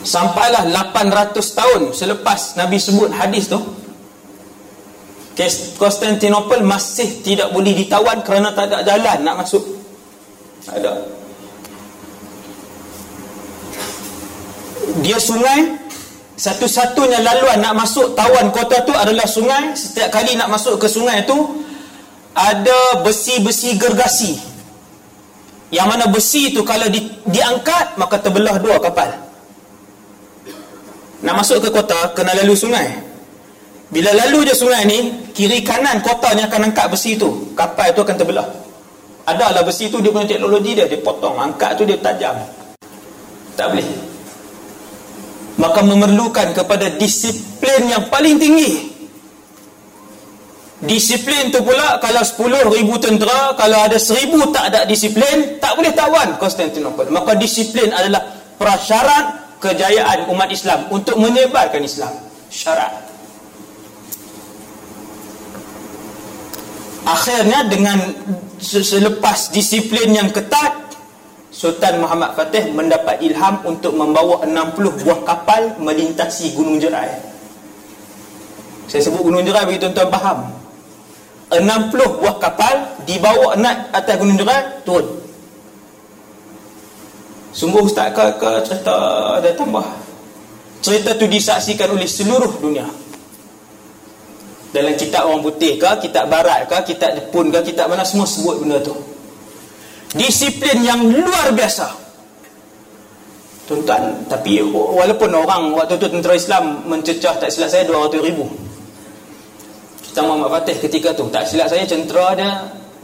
[0.00, 3.60] sampailah 800 tahun selepas Nabi sebut hadis tu
[5.80, 9.64] Constantinople masih tidak boleh ditawan kerana tak ada jalan nak masuk.
[10.66, 10.92] Tak ada.
[15.00, 15.80] Dia sungai
[16.36, 19.72] satu-satunya laluan nak masuk tawan kota tu adalah sungai.
[19.72, 21.36] Setiap kali nak masuk ke sungai tu
[22.36, 24.36] ada besi-besi gergasi.
[25.70, 29.08] Yang mana besi tu kalau di, diangkat maka terbelah dua kapal.
[31.22, 33.09] Nak masuk ke kota kena lalu sungai
[33.90, 34.98] bila lalu je sungai ni
[35.34, 37.50] kiri kanan kota ni akan angkat besi tu.
[37.58, 38.46] Kapal tu akan terbelah.
[39.26, 40.86] Adalah besi tu dia punya teknologi dia.
[40.86, 42.38] Dia potong angkat tu dia tajam.
[43.58, 43.88] Tak boleh.
[45.58, 48.94] Maka memerlukan kepada disiplin yang paling tinggi.
[50.80, 55.92] Disiplin tu pula kalau 10 ribu tentera kalau ada 1000 tak ada disiplin tak boleh
[55.92, 57.10] tawan Konstantinopel.
[57.10, 58.22] Maka disiplin adalah
[58.54, 62.14] prasyarat kejayaan umat Islam untuk menyebarkan Islam.
[62.48, 63.09] Syarat
[67.10, 67.98] akhirnya dengan
[68.60, 70.80] selepas disiplin yang ketat
[71.50, 77.10] Sultan Muhammad Fatih mendapat ilham untuk membawa 60 buah kapal melintasi Gunung Jerai.
[78.86, 80.38] Saya sebut Gunung Jerai bagi tuan-tuan faham.
[81.50, 85.20] 60 buah kapal dibawa nak atas Gunung Jerai turun.
[87.50, 88.94] Sungguh Ustaz ke, ke cerita
[89.42, 89.82] ada tambah.
[90.80, 92.86] Cerita tu disaksikan oleh seluruh dunia.
[94.70, 98.62] Dalam kitab orang putih ke, kitab barat ke, kitab Jepun ke, kitab mana semua sebut
[98.62, 98.94] benda tu.
[100.14, 101.90] Disiplin yang luar biasa.
[103.66, 108.50] Tuan-tuan tapi walaupun orang waktu tu tentera Islam mencecah tak silap saya 200 ribu.
[110.10, 112.50] Kita Muhammad Fatih ketika tu tak silap saya tentera dia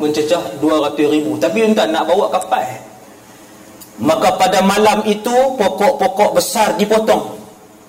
[0.02, 1.38] mencecah 200 ribu.
[1.38, 2.66] Tapi tuan-tuan nak bawa kapal.
[4.02, 7.36] Maka pada malam itu pokok-pokok besar dipotong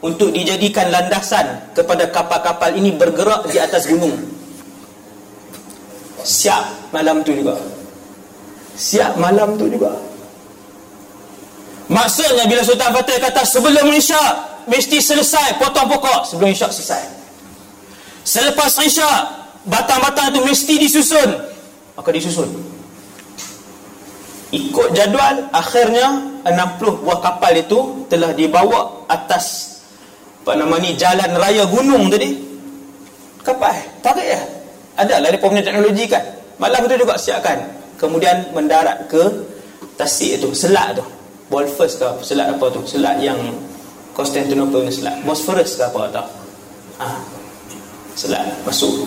[0.02, 4.14] untuk dijadikan landasan kepada kapal-kapal ini bergerak di atas gunung.
[6.22, 7.58] Siap malam tu juga.
[8.78, 9.96] Siap malam tu juga.
[11.88, 16.28] Maksudnya bila Sultan Fatih kata sebelum isyak mesti selesai potong pokok.
[16.30, 17.18] Sebelum isyak selesai.
[18.28, 19.24] Selepas Isyak,
[19.64, 21.32] batang-batang tu mesti disusun.
[21.96, 22.52] Maka disusun.
[24.52, 29.77] Ikut jadual, akhirnya 60 buah kapal itu telah dibawa atas
[30.48, 32.32] apa nama ni jalan raya gunung tadi.
[33.44, 34.40] Kapal, tarik ya.
[34.96, 36.24] Adalah dia punya teknologi kan.
[36.56, 37.60] Malam itu juga siapkan.
[38.00, 39.28] Kemudian mendarat ke
[40.00, 41.04] tasik itu, selat tu.
[41.52, 42.80] Bolfus ke selat apa tu?
[42.88, 43.36] Selat yang
[44.16, 45.20] Constantinople ni selat.
[45.28, 46.28] Bosphorus ke apa tak?
[46.96, 47.20] Ah,
[48.18, 49.06] selat masuk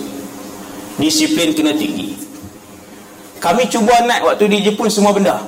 [1.02, 2.14] disiplin kena tinggi
[3.42, 5.42] kami cuba naik waktu di Jepun semua benda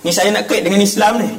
[0.00, 1.30] ni saya nak kait dengan Islam ni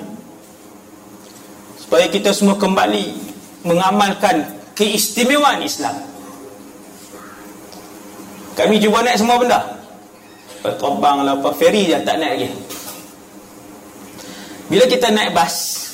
[1.82, 3.27] supaya kita semua kembali
[3.66, 4.46] mengamalkan
[4.78, 5.96] keistimewaan Islam
[8.58, 9.60] kami cuba naik semua benda
[10.62, 12.50] terbang lah apa ferry je tak naik lagi
[14.68, 15.88] bila kita naik bas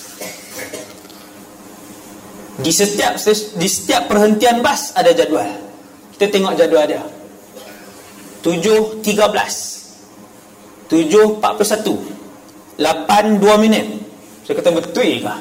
[2.64, 3.18] di setiap
[3.58, 5.50] di setiap perhentian bas ada jadual.
[6.14, 7.02] Kita tengok jadual dia.
[8.44, 9.08] 7.13
[10.92, 11.40] 7.41
[12.76, 13.88] 8 2 minit
[14.44, 15.32] Saya kata betul ke?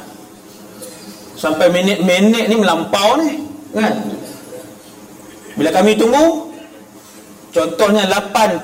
[1.42, 3.42] Sampai minit-minit ni melampau ni
[3.74, 3.98] kan?
[5.58, 6.54] Bila kami tunggu
[7.50, 8.62] Contohnya 8.13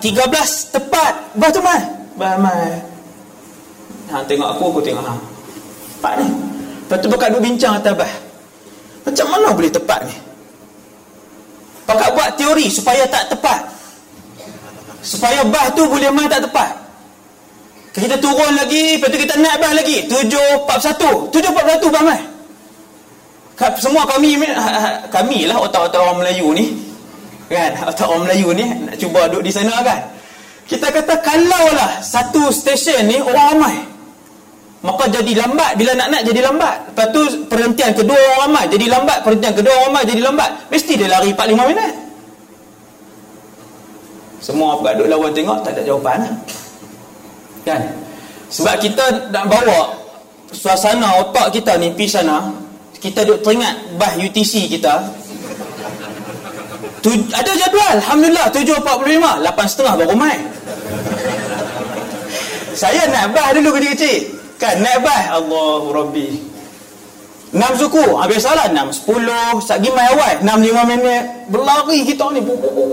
[0.71, 1.83] Tepat Bah tu mai
[2.15, 2.79] Bah mai
[4.15, 5.15] Ha tengok aku aku tengok ha.
[5.99, 6.29] Tepat ni
[6.87, 8.13] Lepas tu bukan duk bincang atas bah
[9.09, 10.17] macam mana boleh tepat ni?
[11.89, 13.65] Pakat buat teori supaya tak tepat.
[15.01, 16.77] Supaya bah tu boleh main tak tepat.
[17.97, 20.05] Kita turun lagi, lepas tu kita naik bah lagi.
[20.13, 21.33] 741.
[21.33, 22.23] 741 bah main.
[23.59, 24.39] Semua kami
[25.15, 26.67] kami lah otak-otak orang Melayu ni.
[27.51, 27.75] Kan?
[27.91, 30.01] Otak orang Melayu ni nak cuba duduk di sana kan.
[30.69, 33.77] Kita kata kalau lah satu stesen ni orang ramai
[34.79, 38.87] maka jadi lambat bila nak naik jadi lambat lepas tu perhentian kedua orang ramai jadi
[38.95, 41.93] lambat perhentian kedua orang ramai jadi lambat mesti dia lari 4-5 minit
[44.39, 46.35] semua duduk lawan tengok tak ada jawapan lah.
[47.67, 47.83] kan
[48.55, 49.81] sebab kita nak bawa
[50.55, 52.47] suasana otak kita ni pergi sana
[52.99, 55.03] kita duduk teringat bah UTC kita.
[56.99, 58.03] Tu, ada jadual.
[58.03, 60.43] Alhamdulillah 7.45 8.30 baru main
[62.79, 66.31] saya nak bah dulu kecil-kecil Kan naik bas Allahu Rabbi.
[67.51, 70.39] 6 suku ha, Biasalah 6 10 Sat gimai awal.
[70.47, 72.39] 6 5 minit Berlari kita ni.
[72.39, 72.85] Bu, bu, bu.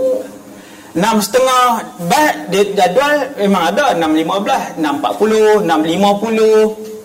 [0.98, 3.94] 6 setengah Bas dia jadual Memang ada.
[3.94, 6.95] 6 15 6 40 6 50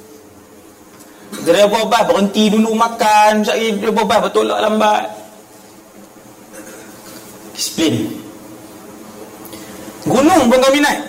[1.41, 3.41] Driver bas berhenti dulu makan.
[3.41, 5.05] Sekali driver bas bertolak lambat.
[7.57, 8.21] Disiplin.
[10.05, 11.01] Gunung pun kami naik.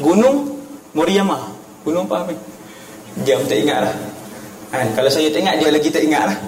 [0.00, 0.56] Gunung
[0.96, 1.36] Moriyama
[1.84, 2.38] Gunung apa Amin?
[3.28, 3.94] Jam tak ingat lah
[4.72, 4.86] kan?
[4.96, 6.38] Kalau saya tak ingat dia lagi tak ingat lah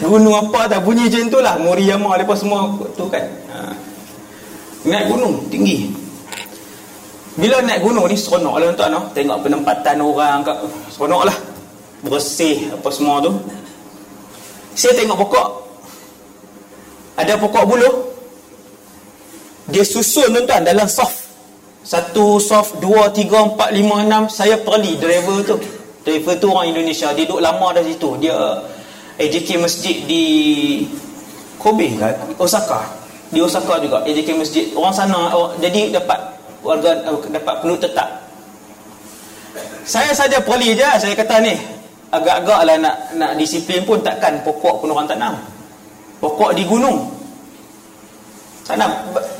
[0.10, 1.54] Gunung apa tak bunyi macam tu lah.
[1.60, 3.24] Moriyama lepas semua tu kan.
[3.52, 3.74] Ha.
[4.86, 6.05] Naik gunung tinggi
[7.36, 9.12] Bila naik gunung ni seronok lah tuan no?
[9.12, 10.56] Tengok penempatan orang kat,
[10.88, 11.36] Seronok lah
[12.04, 13.32] Bersih apa semua tu.
[14.76, 15.48] Saya tengok pokok.
[17.16, 17.94] Ada pokok buluh.
[19.72, 21.26] Dia susun tuan-tuan dalam soft.
[21.82, 24.28] Satu soft dua tiga empat lima enam.
[24.28, 25.56] Saya perli driver tu.
[26.04, 27.10] Driver tu orang Indonesia.
[27.16, 28.10] Dia duduk lama dah situ.
[28.20, 28.36] Dia
[29.16, 30.24] AJK masjid di
[31.56, 32.84] Kobe kan Osaka.
[33.32, 34.04] Di Osaka juga.
[34.04, 34.64] AJK masjid.
[34.76, 36.35] Orang sana oh, jadi dapat
[36.66, 38.08] warga uh, dapat penuh tetap
[39.86, 41.54] saya saja perli je saya kata ni
[42.10, 45.34] agak-agak lah nak, nak disiplin pun takkan pokok pun orang tanam
[46.18, 47.06] pokok di gunung
[48.66, 48.90] tanam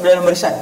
[0.01, 0.55] dalam barisan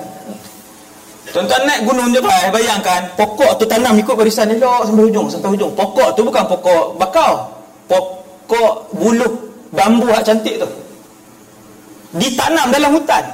[1.34, 5.50] Tuan-tuan naik gunung je Jebel, bayangkan pokok tu tanam ikut barisan elok sampai hujung, sampai
[5.58, 5.72] hujung.
[5.74, 7.42] Pokok tu bukan pokok bakau.
[7.90, 9.26] Pokok bulu
[9.74, 10.68] bambu hak cantik tu.
[12.14, 13.26] Ditanam dalam hutan.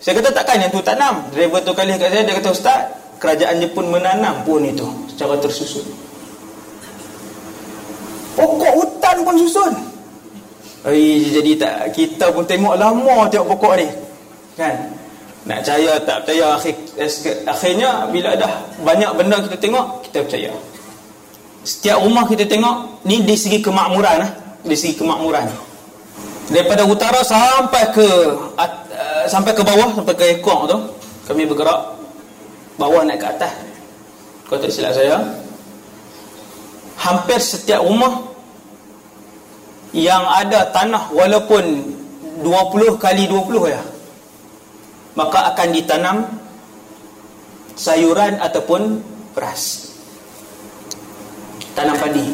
[0.00, 1.28] Saya kata takkan yang tu tanam.
[1.30, 2.80] Driver tu kali kat saya dia kata ustaz,
[3.20, 5.84] kerajaan Jepun menanam pun itu secara tersusun.
[8.34, 9.72] Pokok hutan pun susun.
[10.80, 13.88] Ay, jadi tak kita pun tengok lama tengok pokok ni.
[14.56, 15.00] Kan?
[15.48, 16.74] nak percaya tak percaya akhir,
[17.48, 18.52] akhirnya bila dah
[18.84, 20.52] banyak benda kita tengok kita percaya
[21.64, 24.30] setiap rumah kita tengok ni di segi kemakmuran eh?
[24.68, 25.48] di segi kemakmuran
[26.52, 28.08] daripada utara sampai ke
[29.30, 30.76] sampai ke bawah sampai ke ekor tu
[31.30, 31.94] kami bergerak
[32.74, 33.54] bawah naik ke atas.
[34.50, 35.22] Kalau tak silap saya?
[36.98, 38.26] Hampir setiap rumah
[39.94, 41.86] yang ada tanah walaupun
[42.42, 43.82] 20 kali 20 ya
[45.18, 46.16] maka akan ditanam
[47.74, 49.02] sayuran ataupun
[49.34, 49.92] beras.
[51.74, 52.26] Tanam padi.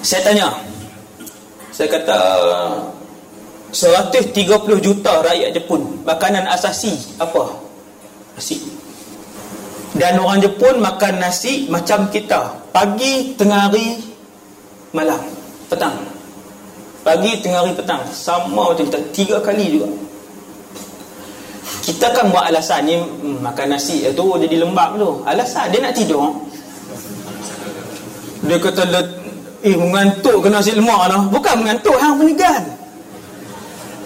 [0.00, 0.48] Saya tanya.
[1.70, 2.18] Saya kata
[3.70, 4.34] 130
[4.82, 7.54] juta rakyat Jepun makanan asasi apa?
[8.34, 8.58] Nasi.
[9.94, 12.54] Dan orang Jepun makan nasi macam kita.
[12.70, 13.98] Pagi, tengah hari,
[14.94, 15.18] malam,
[15.66, 15.98] petang.
[17.02, 18.02] Pagi, tengah hari, petang.
[18.14, 18.98] Sama macam kita.
[19.10, 19.90] Tiga kali juga.
[21.80, 25.10] Kita kan buat alasan ni hmm, makan nasi tu jadi lembab tu.
[25.26, 26.32] Alasan dia nak tidur.
[28.46, 28.88] Dia kata
[29.60, 31.20] eh mengantuk ke nasi lemak lah.
[31.28, 32.79] Bukan mengantuk, hang penigan.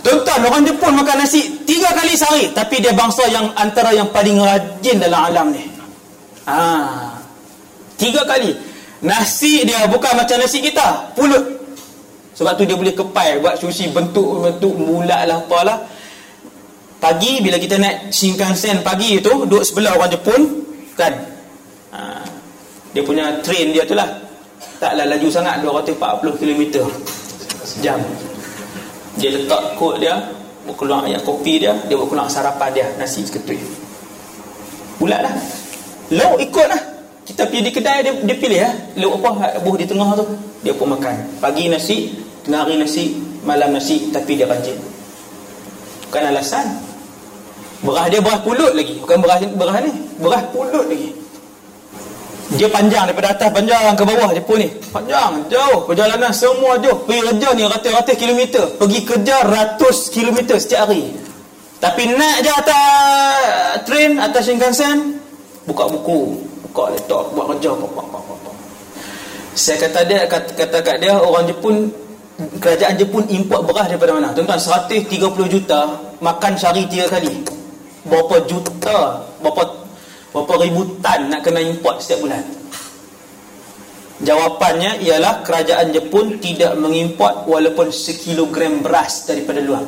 [0.04, 2.52] Tuan-tuan, orang Jepun makan nasi tiga kali sehari.
[2.52, 5.64] Tapi dia bangsa yang antara yang paling rajin dalam alam ni.
[6.44, 6.60] Ha.
[7.96, 8.52] Tiga kali.
[9.00, 11.08] Nasi dia bukan macam nasi kita.
[11.16, 11.40] Pulut.
[12.36, 13.40] Sebab tu dia boleh kepai.
[13.40, 15.80] Buat sushi bentuk-bentuk bulat lah apalah.
[17.00, 19.48] Pagi bila kita naik Shinkansen pagi tu.
[19.48, 20.40] Duduk sebelah orang Jepun.
[21.00, 21.16] Kan.
[21.96, 22.20] Ha.
[22.92, 24.20] Dia punya train dia tu lah.
[24.76, 26.92] Taklah laju sangat 240 km.
[27.64, 27.96] Sejam
[29.18, 30.18] dia letak kod dia
[30.74, 33.60] keluar ayat kopi dia dia buat keluar sarapan dia nasi seketui
[34.98, 35.34] bulat lah.
[36.14, 36.80] Lauk ikut lah.
[37.24, 40.24] Kita pergi di kedai dia, dia pilih lah lauk apa buh di tengah tu?
[40.60, 41.40] Dia pun makan.
[41.40, 42.12] Pagi nasi
[42.44, 44.76] tengah hari nasi malam nasi tapi dia rajin
[46.08, 46.66] bukan alasan.
[47.84, 48.96] Berah dia berah pulut lagi.
[49.02, 49.92] Bukan berah, berah ni.
[50.22, 51.23] Berah pulut lagi
[52.52, 54.68] dia panjang daripada atas panjang ke bawah Jepun ni.
[54.92, 55.88] Panjang jauh.
[55.88, 57.00] Perjalanan semua jauh.
[57.08, 58.64] Pergi kerja ni ratus-ratus kilometer.
[58.76, 61.08] Pergi kerja ratus kilometer setiap hari.
[61.80, 65.20] Tapi naik je atas train atas Shinkansen
[65.68, 66.36] buka buku.
[66.68, 68.50] Buka laptop buat kerja apa, apa, apa, apa.
[69.54, 71.92] saya kata dia kata, kata kat dia orang Jepun
[72.58, 74.32] kerajaan Jepun import beras daripada mana?
[74.32, 75.12] Tuan-tuan 130
[75.52, 75.80] juta
[76.24, 77.30] makan sehari tiga kali.
[78.08, 79.83] Berapa juta berapa
[80.34, 82.42] berapa ribu tan nak kena import setiap bulan?
[84.24, 89.86] Jawapannya ialah kerajaan Jepun tidak mengimport walaupun sekilogram beras daripada luar.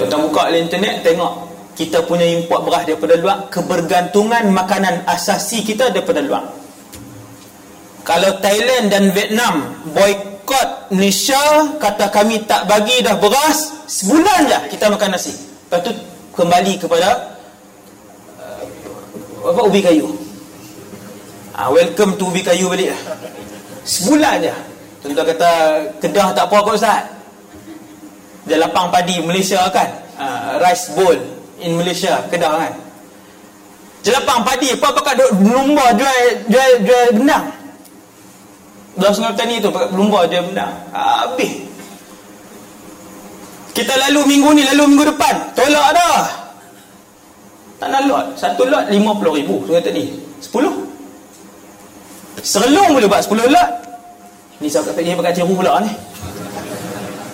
[0.00, 1.32] Tuan-tuan buka internet tengok
[1.76, 6.44] kita punya import beras daripada luar kebergantungan makanan asasi kita daripada luar.
[8.04, 11.40] Kalau Thailand dan Vietnam boykot Malaysia
[11.80, 15.32] kata kami tak bagi dah beras sebulan je kita makan nasi.
[15.32, 15.92] Lepas tu
[16.36, 17.39] kembali kepada
[19.50, 20.06] apa ubi kayu?
[21.58, 23.00] Ha, welcome to ubi kayu balik lah.
[23.84, 24.54] Sebulan je
[25.00, 25.50] tuan kata
[25.98, 27.04] kedah tak apa kot Ustaz.
[28.46, 29.88] Dia lapang padi Malaysia kan?
[30.16, 31.18] Ha, rice bowl
[31.60, 32.72] in Malaysia kedah kan?
[34.00, 37.46] Dia lapang padi apa pakai duk lumba jual jual jual benang.
[38.96, 40.72] Dalam sungai petani tu pakai lumba jual benang.
[40.94, 41.68] Ha, habis.
[43.70, 45.34] Kita lalu minggu ni lalu minggu depan.
[45.56, 46.49] Tolak dah
[47.80, 48.36] tak nak lot.
[48.36, 49.48] Satu lot RM50,000.
[49.64, 50.04] Sungai tadi.
[50.44, 52.44] 10.
[52.44, 53.70] Serelung boleh buat 10 lot.
[54.60, 55.88] Ni saya kata dia pakai ciru pula ni.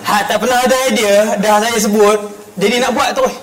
[0.07, 1.35] Ha, tak pernah ada idea.
[1.43, 2.15] Dah saya sebut.
[2.55, 3.35] Jadi nak buat terus.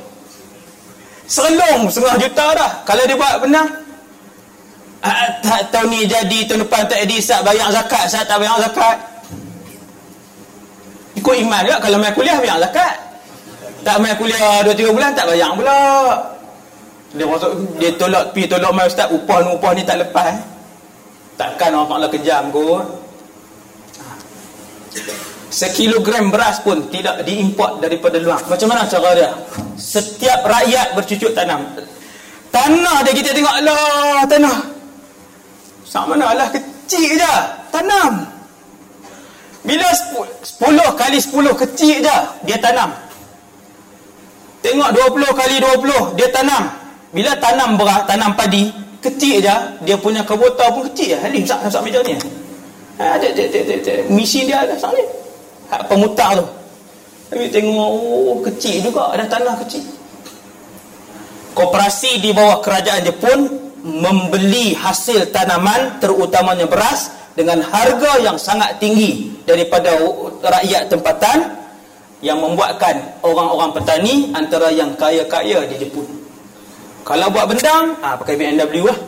[1.28, 2.72] Serelung setengah juta dah.
[2.88, 3.68] Kalau dia buat benang.
[5.04, 5.12] Ha,
[5.44, 8.08] tak tahu ni jadi tahun depan tak jadi saat bayar zakat.
[8.08, 8.96] Saat tak bayar zakat.
[11.20, 11.76] Ikut iman juga.
[11.84, 12.96] Kalau main kuliah bayar zakat.
[13.84, 15.76] Tak main kuliah 2-3 bulan tak bayar pula
[17.14, 20.38] dia masuk dia tolak pi tolak mai ustaz upah ni upah ni tak lepas eh?
[21.38, 22.84] takkan orang taklah kejam kot.
[25.54, 28.42] Sekilogram beras pun tidak diimport daripada luar.
[28.50, 29.30] Macam mana cara dia?
[29.78, 31.62] Setiap rakyat bercucuk tanam.
[32.50, 34.58] Tanah dia kita tengok Allah tanah.
[35.86, 37.34] Sama mana Allah kecil je.
[37.70, 38.26] Tanam.
[39.62, 40.42] Bila 10
[40.98, 42.16] kali 10 kecil je
[42.50, 42.90] dia tanam.
[44.58, 46.83] Tengok 20 kali 20 dia tanam
[47.14, 49.56] bila tanam beras, tanam padi, kecil je,
[49.86, 51.18] dia punya kebota pun kecil je.
[51.22, 52.18] Halim sak sak meja ni.
[52.98, 55.06] Ha, dia, dia, dia, dia, dia, misi dia ada sak ni.
[55.70, 56.46] Hak pemutar tu.
[57.30, 59.86] Tapi tengok, oh, kecil juga, ada tanah kecil.
[61.54, 63.40] Koperasi di bawah kerajaan Jepun
[63.86, 69.94] membeli hasil tanaman terutamanya beras dengan harga yang sangat tinggi daripada
[70.42, 71.62] rakyat tempatan
[72.24, 76.23] yang membuatkan orang-orang petani antara yang kaya-kaya di Jepun.
[77.04, 78.98] Kalau buat bendang, ah ha, pakai BMW lah.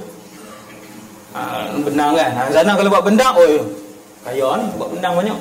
[1.32, 1.40] Ha,
[1.80, 2.28] bendang kan.
[2.28, 3.62] Ha, sana kalau buat bendang, oh ya.
[4.28, 5.38] Kaya ni buat bendang banyak.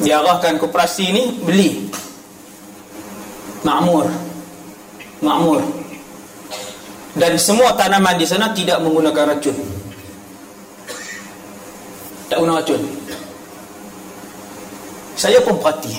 [0.00, 1.92] Diarahkan koperasi ni beli.
[3.60, 4.08] Makmur.
[5.20, 5.60] Makmur.
[7.16, 9.56] Dan semua tanaman di sana tidak menggunakan racun.
[12.32, 12.80] Tak guna racun.
[15.16, 15.96] Saya pun perhati.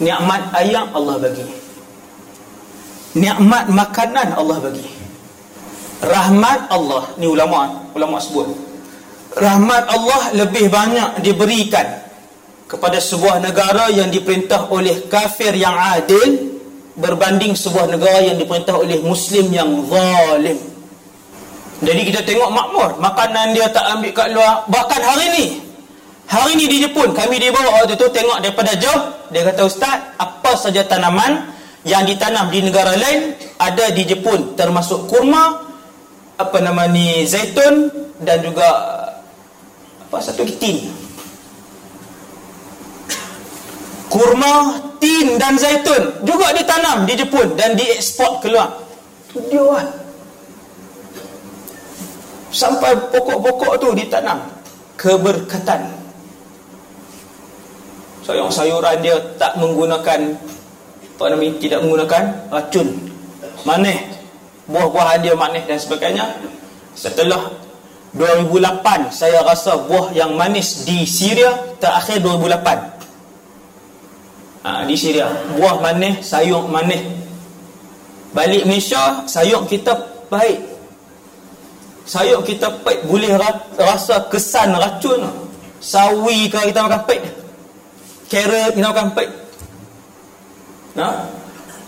[0.00, 1.59] Nikmat ayam Allah bagi
[3.16, 4.86] nikmat makanan Allah bagi.
[6.00, 7.04] Rahmat Allah.
[7.20, 8.48] Ni ulama ulama sebut.
[9.36, 11.86] Rahmat Allah lebih banyak diberikan
[12.70, 16.58] kepada sebuah negara yang diperintah oleh kafir yang adil
[16.98, 20.58] berbanding sebuah negara yang diperintah oleh muslim yang zalim.
[21.80, 22.90] Jadi kita tengok makmur.
[23.00, 24.68] Makanan dia tak ambil kat luar.
[24.68, 25.46] Bahkan hari ni
[26.30, 29.02] hari ni di Jepun kami dibawa waktu tu tengok daripada jauh.
[29.34, 31.49] Dia kata ustaz apa saja tanaman
[31.84, 35.64] yang ditanam di negara lain ada di Jepun termasuk kurma
[36.36, 37.88] apa nama ni zaitun
[38.20, 38.68] dan juga
[40.08, 41.00] apa satu tin
[44.10, 48.82] kurma, tin dan zaitun juga ditanam di Jepun dan dieksport keluar.
[49.30, 49.86] Itu dia lah.
[52.50, 54.42] Sampai pokok-pokok tu ditanam.
[54.98, 55.86] Keberkatan.
[58.26, 60.34] Sayur-sayuran dia tak menggunakan
[61.20, 62.88] apa namanya, tidak menggunakan racun.
[63.68, 64.00] Manis.
[64.64, 66.24] Buah-buahan dia manis dan sebagainya.
[66.96, 67.60] Setelah
[68.16, 76.26] 2008 saya rasa buah yang manis di Syria terakhir 2008 ha, di Syria buah manis
[76.26, 77.06] sayur manis
[78.34, 79.94] balik Malaysia sayur kita
[80.26, 80.58] baik
[82.02, 83.38] sayur kita baik boleh
[83.78, 85.30] rasa kesan racun
[85.78, 87.22] sawi kalau kita makan pek
[88.26, 89.39] carrot kita makan pek
[90.94, 91.26] nah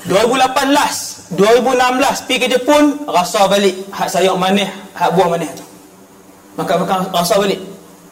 [0.07, 5.64] 2018 2016 pergi ke Jepun rasa balik hak sayur manis hak buah manis tu.
[6.59, 7.57] Makan-makan rasa balik.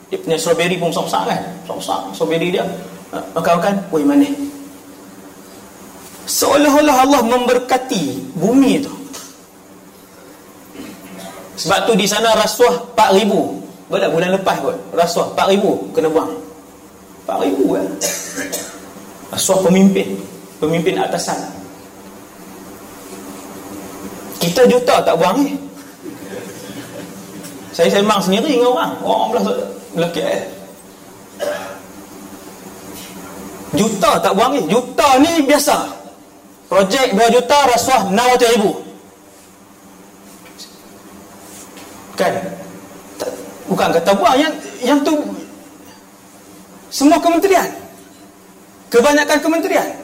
[0.09, 1.41] Dia punya strawberry pun besar-besar kan?
[1.67, 2.65] Besar-besar strawberry dia.
[3.37, 4.33] Makan-makan woi manis
[6.31, 8.93] seolah-olah Allah memberkati bumi itu
[11.59, 13.27] sebab tu di sana rasuah 4000
[13.91, 14.79] boleh bulan lepas kot?
[14.95, 16.31] Rasuah 4000 kena buang.
[17.27, 17.87] 4000 kan?
[19.35, 20.15] Rasuah pemimpin
[20.61, 21.41] pemimpin atasan.
[24.41, 25.57] Kita juta tak buang ni.
[27.73, 28.93] Saya sembang sendiri dengan orang.
[29.05, 29.45] Orang belah
[29.97, 30.61] belah KL
[33.75, 34.63] juta tak buang ni.
[34.67, 35.77] Juta ni biasa.
[36.71, 38.71] Projek 2 juta rasuah 600 ribu.
[42.15, 42.35] Kan?
[43.71, 44.37] Bukan kata buang.
[44.39, 45.15] Yang yang tu
[46.91, 47.71] Semua kementerian.
[48.91, 50.00] Kebanyakan kementerian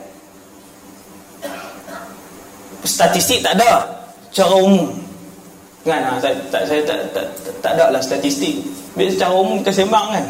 [2.87, 3.83] Statistik tak ada.
[4.31, 4.95] Secara umum.
[5.83, 6.03] Kan?
[6.03, 8.63] Ha, saya, tak, saya tak, tak, tak, tak ada lah statistik.
[8.95, 10.25] Biar secara umum kita sembang kan?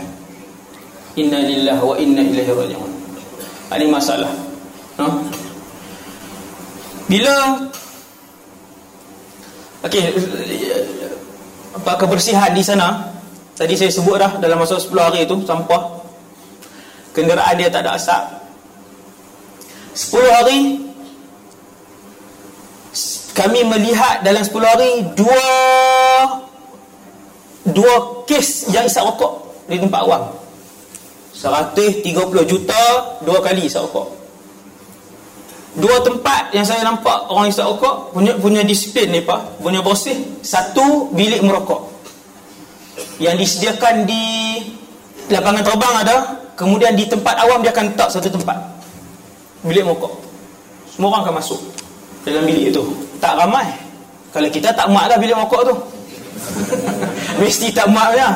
[1.16, 2.92] Inna lillah wa inna ilaihi raji'un.
[3.72, 4.32] Ini masalah.
[5.00, 5.06] Ha?
[7.08, 7.36] Bila?
[9.86, 10.02] Okey
[11.76, 13.04] apa kebersihan di sana?
[13.54, 16.02] Tadi saya sebut dah dalam masa 10 hari itu sampah.
[17.12, 18.22] Kenderaan dia tak ada asap.
[19.94, 20.58] 10 hari
[23.36, 25.44] kami melihat dalam 10 hari dua
[27.68, 29.32] dua kes yang isap rokok
[29.68, 30.32] di tempat awam.
[31.36, 32.16] 130
[32.48, 32.82] juta
[33.20, 34.08] dua kali isap rokok.
[35.76, 39.60] Dua tempat yang saya nampak orang isap rokok punya punya disiplin ni pak.
[39.60, 41.92] Punya bersih satu bilik merokok.
[43.20, 44.24] Yang disediakan di
[45.28, 46.16] lapangan terbang ada
[46.56, 48.56] kemudian di tempat awam dia akan letak satu tempat.
[49.60, 50.16] Bilik merokok.
[50.88, 51.60] Semua orang akan masuk
[52.24, 53.66] dalam bilik itu tak ramai
[54.30, 55.74] kalau kita tak muat lah bilik merokok tu
[57.40, 58.30] mesti tak muat ya.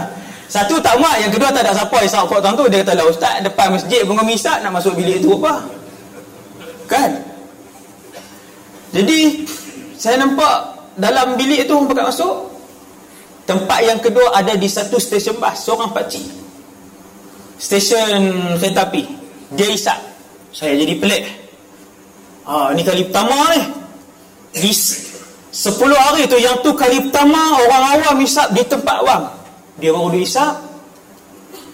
[0.48, 3.06] satu tak muat yang kedua tak ada siapa isap rokok tuan tu dia kata lah
[3.06, 5.54] ustaz depan masjid kami isap nak masuk bilik itu apa
[6.90, 7.10] kan
[8.90, 9.46] jadi
[9.94, 10.54] saya nampak
[10.98, 12.36] dalam bilik orang pakat masuk.
[13.46, 16.22] Tempat yang kedua ada di satu stesen bas, seorang pakcik.
[17.58, 19.02] Stesen kereta api.
[19.54, 19.98] Dia isap.
[20.54, 21.24] Saya jadi pelik.
[22.46, 23.60] Ha, ni kali pertama ni.
[24.50, 25.54] Di 10
[25.94, 29.30] hari tu yang tu kali pertama orang awam isap di tempat awam.
[29.78, 30.54] Dia baru dia isap.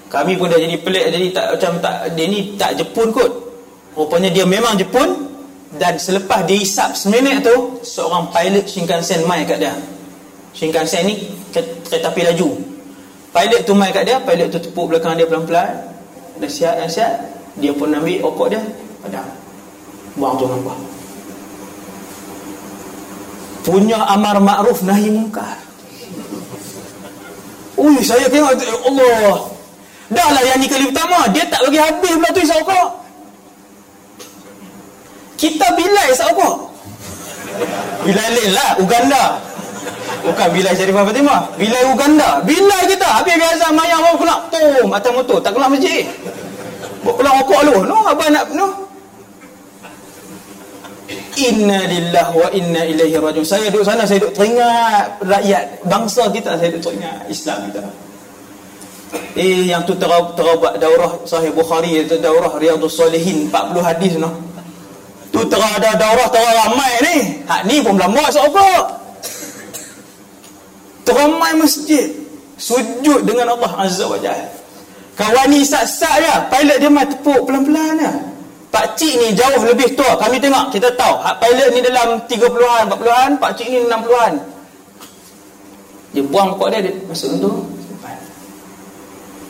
[0.06, 3.32] Kami pun dah jadi pelik jadi tak macam tak dia ni tak Jepun kot.
[3.96, 5.28] Rupanya dia memang Jepun.
[5.76, 9.74] Dan selepas dihisap seminit tu seorang pilot Shinkansen mai kat dia.
[10.56, 12.48] Shinkansen ni kereta api laju.
[13.34, 15.76] Pilot tu mai kat dia pilot tu tepuk belakang dia pelan-pelan.
[16.40, 17.12] Siap
[17.60, 18.62] dia pun ambil okok dia
[19.04, 19.26] padam.
[20.16, 20.95] Buang tu nampak
[23.66, 25.58] punya amar ma'ruf nahi mungkar
[27.74, 28.54] ui saya tengok
[28.86, 29.50] Allah
[30.06, 33.06] dah lah yang ni kali pertama dia tak bagi habis pula tu isap okok
[35.36, 36.48] kita bilai isap apa?
[38.04, 39.24] Bilai lain lah, Uganda.
[40.24, 41.40] Bukan bilai Syarifah Fatimah.
[41.60, 42.40] Bilai Uganda.
[42.42, 43.20] Bilai kita.
[43.20, 44.40] Habis biasa mayang bawa kelak.
[44.50, 45.38] Tum, atas motor.
[45.44, 46.08] Tak kelak masjid.
[47.04, 47.76] Bawa kelak rokok lu.
[47.84, 48.66] No, abang nak, no.
[51.36, 53.44] Inna lillah wa inna ilaihi rajun.
[53.44, 56.56] Saya duduk sana, saya duduk teringat rakyat bangsa kita.
[56.56, 57.80] Saya duduk teringat Islam kita.
[59.36, 64.32] Eh yang tu terawat daurah Sahih Bukhari itu daurah Riyadhus Salihin 40 hadis no.
[65.28, 67.16] Tu terang ada daurah terang ramai ni.
[67.44, 68.68] Hak ni pun belum buat apa.
[71.04, 72.10] Teramai masjid
[72.56, 74.48] sujud dengan Allah Azza wa Jalla.
[75.16, 78.12] Kawan ni sat-sat je, pilot dia mai tepuk pelan-pelan je.
[78.70, 80.18] Pak cik ni jauh lebih tua.
[80.18, 81.22] Kami tengok, kita tahu.
[81.22, 84.32] Hak pilot ni dalam 30-an, 40-an, pak cik ni 60-an.
[86.12, 87.50] Dia buang pokok dia, dia masuk tu.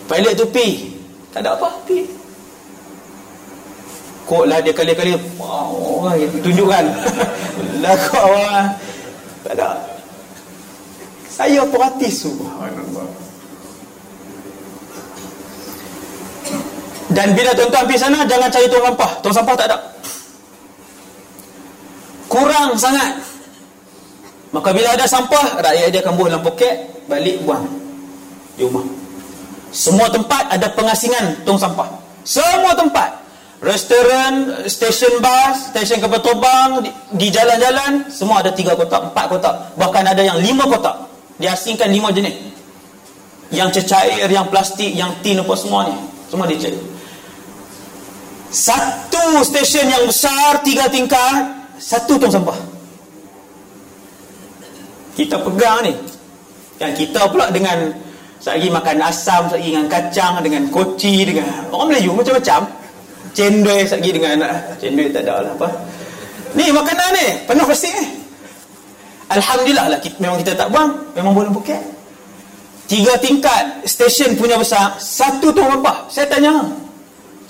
[0.07, 0.95] Pilot tu pi.
[1.35, 2.07] Tak ada apa, pi.
[4.27, 6.11] Kok lah dia kali-kali wow,
[6.43, 6.85] tunjukkan.
[7.83, 8.27] lah kok.
[9.47, 9.79] Tak ada.
[11.31, 13.26] Saya perhati subhanallah.
[17.13, 19.11] Dan bila tuan-tuan pergi sana jangan cari tong sampah.
[19.23, 19.79] Tong sampah tak ada.
[22.27, 23.23] Kurang sangat.
[24.51, 26.75] Maka bila ada sampah, rakyat dia akan buang dalam poket,
[27.07, 27.67] balik buang
[28.57, 28.83] di rumah.
[29.71, 31.87] Semua tempat ada pengasingan tong sampah.
[32.25, 33.23] Semua tempat
[33.61, 39.55] restoran, stesen bas, stesen kapal terbang, di jalan-jalan, semua ada tiga kotak, empat kotak.
[39.77, 40.97] Bahkan ada yang lima kotak.
[41.37, 42.35] Diasingkan lima jenis.
[43.53, 45.95] Yang cecair, yang plastik, yang tin apa semua ni.
[46.33, 46.75] Semua dicek.
[48.51, 51.45] Satu stesen yang besar, tiga tingkat,
[51.77, 52.59] satu tong sampah.
[55.17, 55.93] Kita pegang ni.
[56.77, 57.89] Yang kita pula dengan
[58.45, 62.61] lagi makan asam, lagi dengan kacang, dengan koci, dengan orang Melayu macam-macam.
[63.37, 65.69] Cendol lagi dengan anak cendol tak ada lah apa.
[66.57, 68.07] Ni makanan ni penuh plastik ni.
[69.29, 71.83] Alhamdulillah lah kita, memang kita tak buang memang boleh buket.
[72.87, 76.65] Tiga tingkat stesen punya besar satu tu apa saya tanya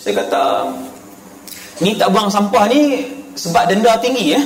[0.06, 0.70] saya kata
[1.82, 4.42] ni tak buang sampah ni sebab denda tinggi ya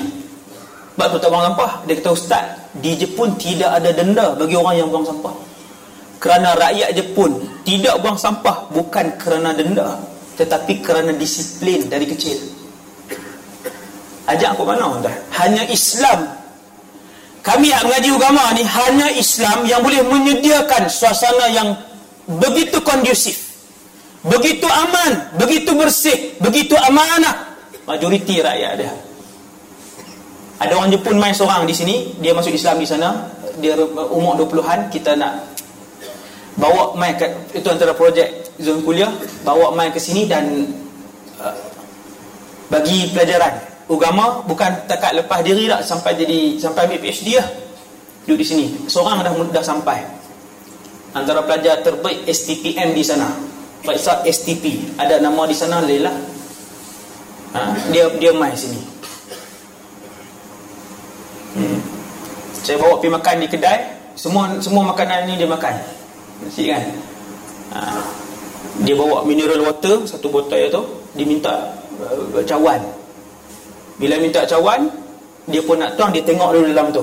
[0.97, 1.71] sebab tu tak buang sampah.
[1.85, 2.45] Dia kata ustaz
[2.81, 5.37] di Jepun tidak ada denda bagi orang yang buang sampah.
[6.17, 10.01] Kerana rakyat Jepun tidak buang sampah bukan kerana denda
[10.41, 12.41] tetapi kerana disiplin dari kecil.
[14.33, 15.13] Ajak aku mana tuan
[15.45, 16.25] hanya Islam.
[17.45, 21.77] Kami yang mengaji agama ni hanya Islam yang boleh menyediakan suasana yang
[22.41, 23.50] begitu kondusif
[24.21, 27.57] begitu aman begitu bersih begitu amanah.
[27.89, 28.93] Majoriti rakyat dia.
[30.61, 33.75] Ada orang Jepun main seorang di sini dia masuk Islam di sana dia
[34.13, 35.41] umur 20-an kita nak
[36.61, 37.25] bawa mai ke
[37.57, 38.29] itu antara projek
[38.61, 39.09] zon kuliah
[39.41, 40.69] bawa mai ke sini dan
[41.41, 41.57] uh,
[42.69, 43.57] bagi pelajaran.
[43.91, 47.49] Agama bukan takat lepas diri tak sampai jadi sampai ambil PhD lah.
[48.23, 48.67] Duduk di sini.
[48.87, 49.99] Seorang dah dah sampai.
[51.11, 53.27] Antara pelajar terbaik STPM di sana
[53.81, 56.13] Faisal STP ada nama di sana Lela
[57.57, 58.77] ha, dia dia mai sini.
[61.51, 61.81] Hmm.
[62.61, 63.81] saya bawa pergi makan di kedai.
[64.21, 65.75] Semua semua makanan ni dia makan.
[66.45, 66.85] Nasi kan?
[67.73, 67.81] Ha.
[68.85, 70.83] dia bawa mineral water satu botol tu.
[71.17, 71.73] Diminta
[72.05, 72.85] uh, cawan.
[73.97, 74.93] Bila minta cawan
[75.49, 77.03] dia pun nak tuang dia tengok dulu dalam tu.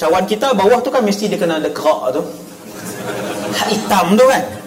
[0.00, 2.24] Cawan kita bawah tu kan mesti dia kena ada kerak tu.
[3.68, 4.58] Hitam tu kan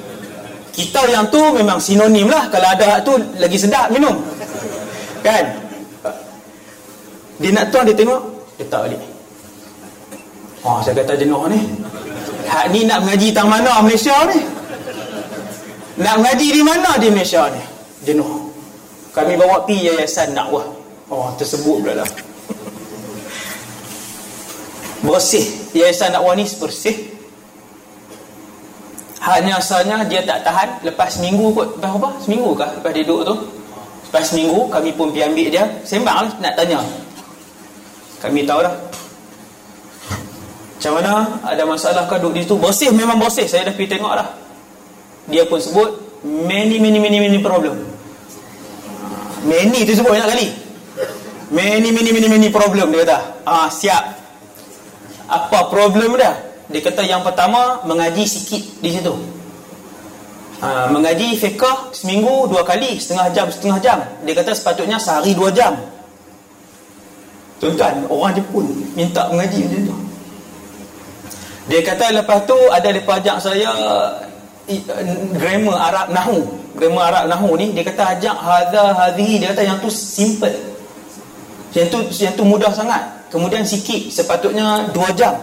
[0.72, 4.16] kita yang tu memang sinonim lah kalau ada hak tu lagi sedap minum
[5.22, 5.46] kan
[7.42, 8.22] dia nak tuang dia tengok
[8.58, 9.02] dia tak balik
[10.62, 11.58] Oh, saya kata jenuh ni
[12.46, 14.44] Hak ni nak mengaji tang mana Malaysia ni?
[16.02, 17.62] Nak mengaji di mana di Malaysia ni?
[18.04, 18.50] Jenuh.
[19.16, 20.68] Kami bawa pi yayasan dakwah.
[21.12, 22.10] Oh, tersebut pula lah.
[25.04, 25.46] Bersih.
[25.72, 27.11] Yayasan dakwah ni bersih.
[29.22, 31.78] Hanya asalnya dia tak tahan lepas seminggu kot.
[31.78, 32.10] Lepas apa?
[32.26, 32.70] Seminggu kah?
[32.74, 33.36] Lepas dia duduk tu.
[34.10, 35.66] Lepas seminggu kami pun pergi ambil dia.
[35.86, 36.82] Sembang lah nak tanya.
[38.18, 38.76] Kami tahu dah
[40.82, 41.14] macam mana
[41.46, 44.34] ada masalah kah duduk di situ bersih memang bersih saya dah pergi tengok dah
[45.30, 45.94] dia pun sebut
[46.26, 47.86] many many many many problem
[49.46, 50.48] many tu sebut banyak kali
[51.54, 54.10] many many many many problem dia kata ah siap
[55.30, 56.34] apa problem dia
[56.72, 59.14] dia kata yang pertama mengaji sikit di situ
[60.64, 65.52] ha, mengaji fiqah seminggu dua kali setengah jam setengah jam dia kata sepatutnya sehari dua
[65.52, 65.76] jam
[67.62, 68.66] tuan-tuan orang Jepun
[68.98, 69.96] minta mengaji macam tu
[71.70, 73.70] dia kata lepas tu ada lepas ajak saya
[75.38, 76.38] grammar Arab Nahu.
[76.78, 80.54] Grammar Arab Nahu ni dia kata ajak hadza hadhi dia kata yang tu simple.
[81.76, 83.02] Yang tu yang tu mudah sangat.
[83.32, 85.36] Kemudian sikit sepatutnya 2 jam.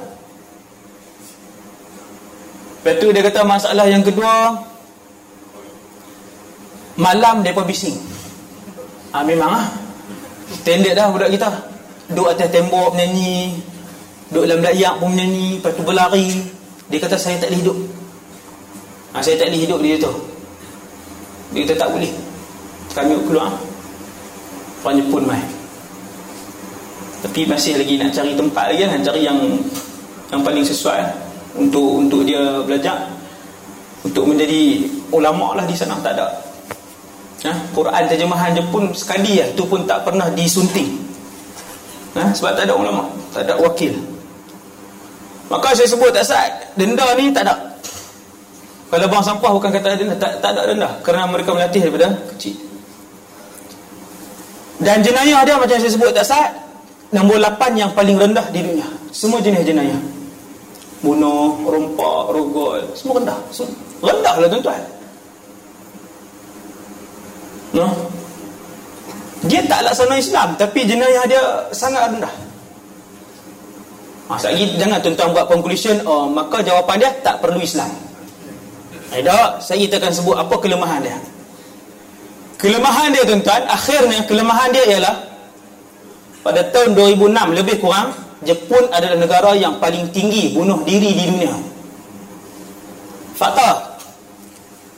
[2.89, 4.65] Lepas tu dia kata masalah yang kedua
[6.97, 7.93] malam depa bising.
[9.13, 9.69] Ah memang ah.
[10.65, 11.53] Standard dah budak kita.
[12.09, 13.61] Duduk atas tembok menyanyi,
[14.33, 16.33] Duduk dalam layak pun menyanyi Lepas tu berlari.
[16.89, 17.79] Dia kata saya tak boleh hidup.
[19.13, 20.13] Ha, Saya tak boleh hidup di situ
[21.53, 22.13] Dia kata tak boleh.
[22.97, 23.53] Kami keluar.
[24.81, 25.45] Orang Jepun mai.
[27.21, 29.37] Tapi masih lagi nak cari tempat lagi Nak cari yang
[30.33, 31.28] Yang paling sesuai
[31.59, 33.11] Untuk untuk dia belajar.
[34.07, 36.27] Untuk menjadi Ulama' lah di sana Tak ada.
[37.47, 37.53] Ha?
[37.75, 39.49] Quran terjemahan Jepun Sekali lah.
[39.51, 40.95] Itu pun tak pernah disunting.
[42.15, 42.31] Ha?
[42.31, 43.95] Sebab tak ada ulama' Tak ada wakil.
[45.49, 46.47] Maka saya sebut tak sah
[46.79, 47.57] Denda ni tak ada.
[48.89, 50.89] Kalau bang sampah bukan kata denda Tak, tak ada denda.
[51.03, 52.55] Kerana mereka melatih daripada kecil.
[54.79, 56.47] Dan jenayah dia macam saya sebut tak sah
[57.09, 58.85] Nombor 8 yang paling rendah di dunia.
[59.09, 60.18] Semua jenis jenayah
[60.99, 63.39] Bunuh, rompak, rogol Semua rendah.
[63.55, 63.75] Semua.
[64.03, 64.83] Rendah lah tuan-tuan.
[67.75, 67.87] No?
[69.47, 72.35] Dia tak laksana Islam Tapi jenayah dia sangat rendah.
[74.29, 77.89] Ha, lagi jangan tuan-tuan buat conclusion oh, Maka jawapan dia tak perlu Islam.
[79.15, 81.17] Eh tak, saya kita akan sebut apa kelemahan dia.
[82.59, 85.17] Kelemahan dia tuan-tuan Akhirnya kelemahan dia ialah
[86.43, 88.11] Pada tahun 2006 lebih kurang
[88.47, 91.55] Jepun adalah negara yang paling tinggi bunuh diri di dunia
[93.35, 93.99] Fakta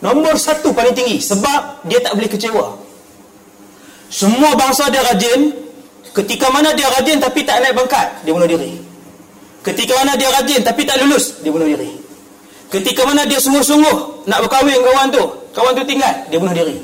[0.05, 2.76] Nombor satu paling tinggi Sebab dia tak boleh kecewa
[4.12, 5.57] Semua bangsa dia rajin
[6.12, 8.91] Ketika mana dia rajin tapi tak naik bangkat Dia bunuh diri
[9.61, 11.93] Ketika mana dia rajin tapi tak lulus, dia bunuh diri.
[12.72, 16.76] Ketika mana dia sungguh-sungguh nak berkahwin dengan kawan tu, kawan tu tinggal, dia bunuh diri.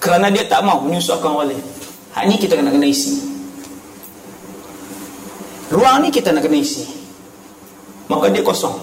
[0.00, 1.64] Kerana dia tak mau menyusahkan orang lain.
[2.16, 3.20] Hak ni kita kena kena isi.
[5.72, 6.84] Ruang ni kita nak kena isi.
[8.10, 8.76] Maka dia kosong.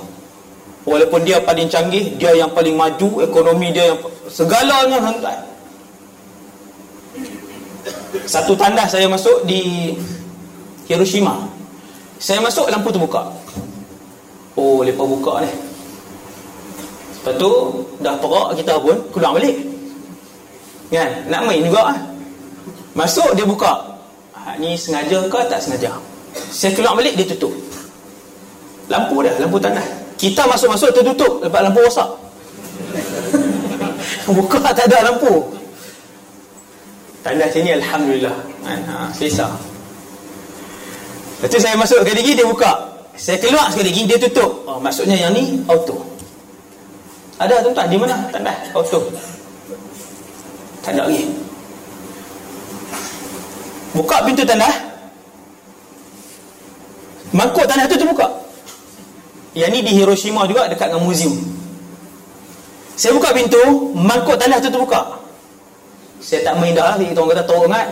[0.82, 5.38] Walaupun dia paling canggih, dia yang paling maju, ekonomi dia yang segalanya tuan
[8.26, 9.94] Satu tanda saya masuk di
[10.90, 11.38] Hiroshima.
[12.18, 13.34] Saya masuk lampu tu buka
[14.54, 15.50] Oh lepas buka ni.
[17.18, 17.50] Lepas tu
[17.98, 19.58] Dah perak kita pun Keluar balik.
[20.94, 21.10] Kan?
[21.34, 21.98] Nak main juga lah
[22.94, 23.74] Masuk dia buka.
[24.38, 25.98] Ha, Ni sengaja ke tak sengaja
[26.52, 27.52] Saya keluar balik dia tutup
[28.88, 29.84] Lampu dah Lampu tanah
[30.16, 32.10] Kita masuk-masuk tertutup Lepas lampu rosak
[34.36, 35.44] Buka tak ada lampu
[37.22, 39.72] Tanda sini Alhamdulillah ha, Selesa
[41.42, 42.70] Lepas tu saya masuk sekali lagi dia buka.
[43.18, 44.62] Saya keluar sekali lagi dia tutup.
[44.70, 45.98] Oh maksudnya yang ni auto.
[47.42, 48.14] Ada tuan-tuan di mana?
[48.30, 49.10] Tanda auto.
[50.86, 51.26] Tak ada lagi.
[53.98, 54.70] Buka pintu tanda.
[57.32, 58.28] Mangkuk tanah tu terbuka.
[59.56, 61.36] Yang ni di Hiroshima juga dekat dengan museum.
[62.96, 65.20] Saya buka pintu, mangkuk tanah tu terbuka.
[66.22, 67.88] Saya tak main dah lagi, orang kata teruk kan.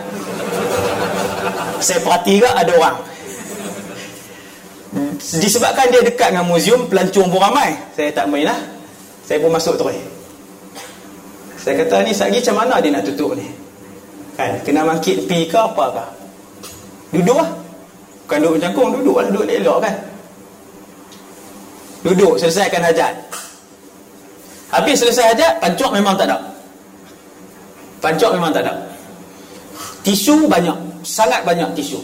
[1.80, 3.10] Saya perhati juga ada orang
[5.20, 8.58] disebabkan dia dekat dengan museum pelancong pun ramai saya tak main lah
[9.22, 10.00] saya pun masuk terus
[11.60, 13.46] saya kata ni sagi macam mana dia nak tutup ni
[14.34, 16.04] kan kena mangkit pi ke apa ke
[17.14, 17.50] duduk lah
[18.30, 19.94] bukan duduk mencangkung duduk lah duduk elok kan
[22.06, 23.10] duduk selesaikan hajat
[24.70, 26.38] habis selesai hajat pancok memang tak ada
[27.98, 28.78] pancok memang tak ada
[30.06, 31.98] tisu banyak sangat banyak tisu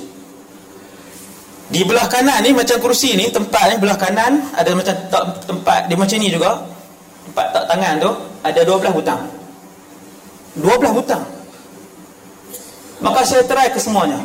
[1.70, 5.90] di belah kanan ni macam kursi ni tempat ni belah kanan ada macam tak, tempat
[5.90, 6.62] dia macam ni juga.
[7.26, 8.10] Tempat tak tangan tu
[8.46, 9.22] ada 12 butang.
[10.62, 11.24] 12 butang.
[13.02, 14.22] Maka saya try ke semuanya.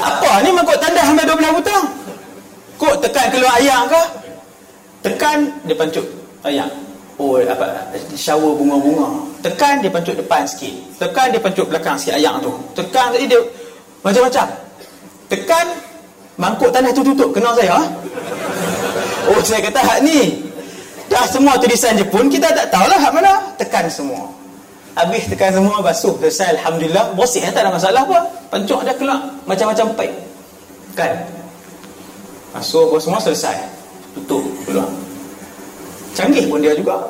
[0.00, 1.84] Apa ni mangkuk tanda sampai 12 butang?
[2.80, 4.02] Kok tekan keluar ayam ke?
[5.04, 5.38] Tekan
[5.68, 6.06] dia pancut
[6.44, 6.68] ayam.
[7.20, 9.28] Oh apa shower bunga-bunga.
[9.44, 10.72] Tekan dia pancut depan sikit.
[10.96, 12.52] Tekan dia pancut belakang sikit ayam tu.
[12.72, 13.40] Tekan tadi dia
[14.00, 14.46] macam-macam.
[15.28, 15.66] Tekan
[16.40, 17.36] mangkuk tanah tu tutup.
[17.36, 17.76] Kenal saya?
[17.76, 17.84] Ha?
[19.28, 20.48] Oh, saya kata hak ni.
[21.12, 23.32] Dah semua tulisan Jepun, kita tak tahulah hak mana.
[23.60, 24.39] Tekan semua.
[25.00, 26.12] Habis tekan semua, basuh.
[26.20, 27.16] Selesai, Alhamdulillah.
[27.16, 28.20] Bosih, tak ada masalah apa.
[28.52, 29.16] Pencuk dia keluar.
[29.48, 30.12] Macam-macam paik.
[30.92, 31.24] Kan?
[32.52, 33.56] Basuh apa semua, selesai.
[34.12, 34.84] Tutup, keluar.
[36.12, 37.00] Canggih pun dia juga.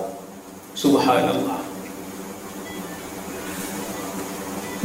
[0.79, 1.59] Subhanallah.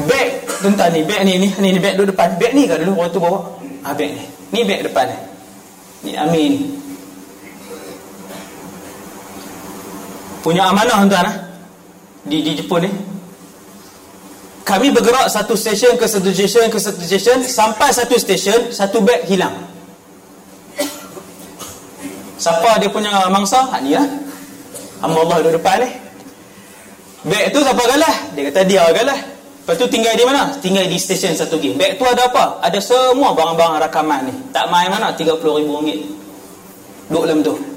[0.09, 2.35] Beg tuan ni, beg ni ni ni, ni beg duduk depan.
[2.41, 3.39] Beg ni ke dulu waktu bawa?
[3.85, 4.25] Ah beg ni.
[4.51, 5.17] Ni beg depan ni.
[6.03, 6.53] Ni Amin.
[10.41, 11.44] Punya amanah tuan ah.
[12.25, 12.91] Di di Jepun ni.
[14.65, 19.29] Kami bergerak satu stesen ke satu stesen ke satu stesen sampai satu stesen satu beg
[19.29, 19.53] hilang.
[22.41, 23.69] Siapa dia punya mangsa?
[23.69, 24.09] Ha ni lah.
[25.05, 25.89] Hamba Allah duduk depan ni.
[27.29, 28.15] Beg tu siapa galah?
[28.33, 29.19] Dia kata dia galah.
[29.65, 30.49] Lepas tu tinggal di mana?
[30.61, 31.77] Tinggal di stesen satu lagi.
[31.77, 32.57] Beg tu ada apa?
[32.65, 34.33] Ada semua barang-barang rakaman ni.
[34.49, 35.13] Tak main mana?
[35.13, 36.25] RM30,000.
[37.05, 37.74] duduk dalam tu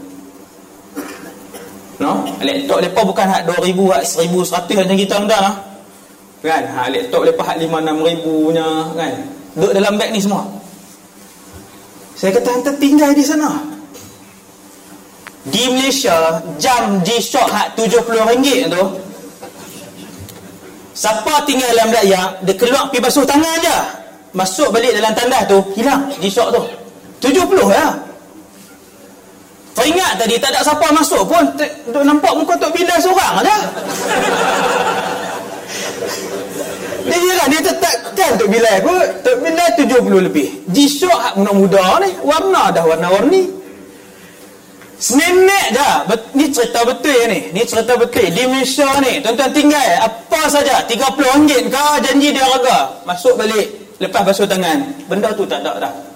[1.99, 2.24] no?
[2.42, 5.55] Laptop lepas bukan hak 2000 hak 1100 macam kita dah lah.
[6.38, 6.62] Kan?
[6.70, 9.12] Ha laptop lepas hak 5 6000 nya kan?
[9.59, 10.42] Duduk dalam beg ni semua.
[12.14, 13.51] Saya kata hantar tinggal di sana.
[15.49, 18.84] Di Malaysia jam G-Shock hak 70 ringgit tu.
[20.99, 23.78] Siapa tinggal dalam dayak dia keluar pergi basuh tangan je.
[24.34, 26.62] Masuk balik dalam tandas tu hilang G-Shock tu.
[27.18, 28.07] 70 ya
[29.89, 31.45] Teringat tadi tak ada siapa masuk pun
[31.89, 33.57] Duk nampak muka Tok Bilal seorang aja.
[37.09, 40.49] Dia kira dia tetap kan Tok Bilal pun Tok Bilal 70 lebih.
[40.68, 43.49] G-Shock muda-muda ni Warna dah warna-warni.
[45.01, 46.05] Senenek dah
[46.36, 48.28] Ni cerita betul ni Ni cerita betul.
[48.28, 52.93] Di Malaysia ni Tuan-tuan tinggal Apa saja RM30 ke Janji dia harga?
[53.09, 53.72] Masuk balik
[54.03, 54.84] Lepas basuh tangan.
[55.07, 56.07] Benda tu tak ada dah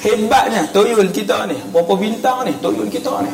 [0.00, 1.56] Hebatnya toyol kita ni.
[1.68, 3.32] Berapa bintang ni Toyol kita ni.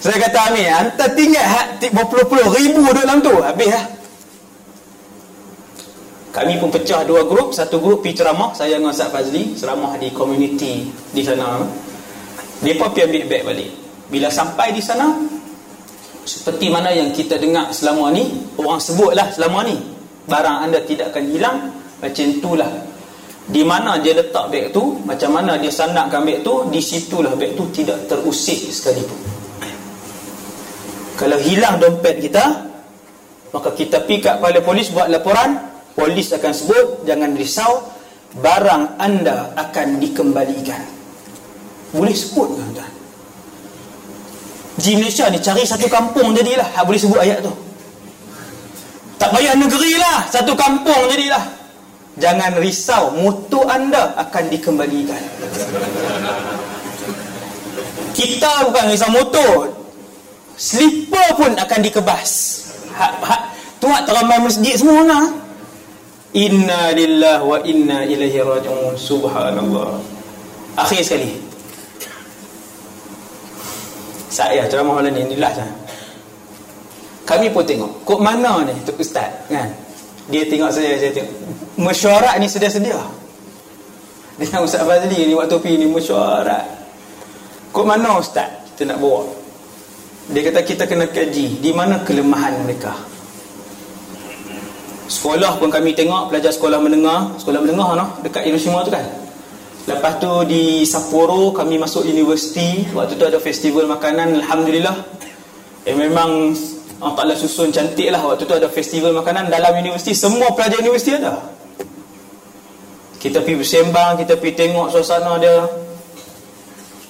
[0.00, 1.44] Saya kata Amir Hantar tinggal
[1.92, 3.36] Berpuluh-puluh ribu dalam tu.
[3.36, 3.84] Habis lah
[6.32, 7.52] Kami pun pecah dua grup.
[7.52, 8.56] Satu grup pergi ceramah.
[8.56, 11.60] Saya dengan Ustaz Fazli Ceramah di community Di sana.
[12.64, 13.70] Mereka pergi ambil beg balik.
[14.08, 15.12] Bila sampai di sana
[16.24, 19.76] Seperti mana yang kita dengar selama ni Orang sebutlah selama ni
[20.24, 21.58] Barang anda tidak akan hilang.
[22.00, 22.70] Macam itulah
[23.48, 27.56] di mana dia letak beg tu macam mana dia sandakkan beg tu di situlah beg
[27.56, 29.20] tu tidak terusik sekalipun.
[31.16, 32.44] Kalau hilang dompet kita
[33.50, 35.58] maka kita pergi kat kepala polis buat laporan
[35.96, 37.82] polis akan sebut jangan risau
[38.38, 40.82] barang anda akan dikembalikan.
[41.90, 42.92] Boleh sebut kan tuan
[44.80, 46.64] di Malaysia ni cari satu kampung jadilah.
[46.88, 47.52] Boleh sebut ayat tu?
[49.20, 51.59] Tak payah negeri lah satu kampung jadilah
[52.20, 55.22] Jangan risau Motor anda akan dikembalikan.
[58.12, 59.72] Kita bukan risau motor
[60.60, 62.30] Slipper pun akan dikebas.
[63.80, 65.00] Tuat teramai masjid semua.
[65.08, 65.28] Nak
[66.36, 68.92] Inna lillah wa inna ilaihi raji'un.
[68.92, 69.96] Subhanallah.
[70.76, 71.40] Akhir sekali.
[74.30, 75.74] Saya ceramah malam ni Inilah saya.
[77.26, 79.70] Kami pun tengok Kok mana ni Tok Ustaz kan
[80.30, 81.34] dia tengok saya saya tengok
[81.80, 83.00] mesyuarat ni sedia-sedia.
[84.40, 86.64] Dengan Ustaz Fazli ni waktu pergi ni mesyuarat.
[87.70, 88.48] Kok mana Ustaz?
[88.72, 89.28] Kita nak bawa.
[90.30, 92.94] Dia kata kita kena kaji di mana kelemahan mereka.
[95.10, 98.06] Sekolah pun kami tengok pelajar sekolah menengah sekolah menengah no?
[98.22, 99.02] dekat Hiroshima tu kan.
[99.90, 102.86] Lepas tu di Sapporo kami masuk universiti.
[102.94, 104.94] Waktu tu ada festival makanan Alhamdulillah.
[105.82, 106.54] Eh memang
[107.00, 110.12] Allah Ta'ala susun cantik lah Waktu tu ada festival makanan dalam universiti.
[110.12, 111.40] Semua pelajar universiti ada.
[113.16, 115.64] Kita pergi bersembang Kita pergi tengok suasana dia.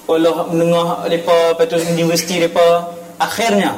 [0.07, 2.87] Allah menengah mereka Lepas tu universiti mereka.
[3.19, 3.75] Akhirnya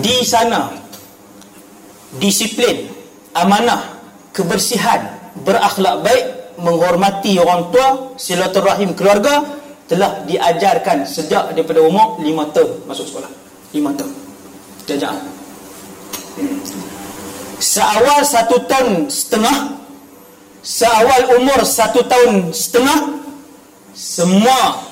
[0.00, 0.72] Di sana
[2.16, 2.88] Disiplin
[3.36, 4.00] Amanah
[4.32, 5.04] Kebersihan
[5.44, 6.24] Berakhlak baik
[6.64, 13.30] Menghormati orang tua Silaturahim keluarga telah diajarkan sejak daripada umur 5 tahun masuk sekolah.
[13.72, 14.12] 5 tahun.
[14.84, 15.34] Jajah
[17.64, 19.72] seawal satu tahun setengah
[20.60, 23.24] seawal umur satu tahun setengah
[23.96, 24.84] semua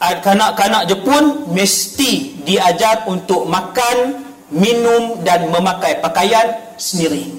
[0.00, 7.30] kanak-kanak Jepun mesti diajar untuk makan minum dan memakai pakaian sendiri.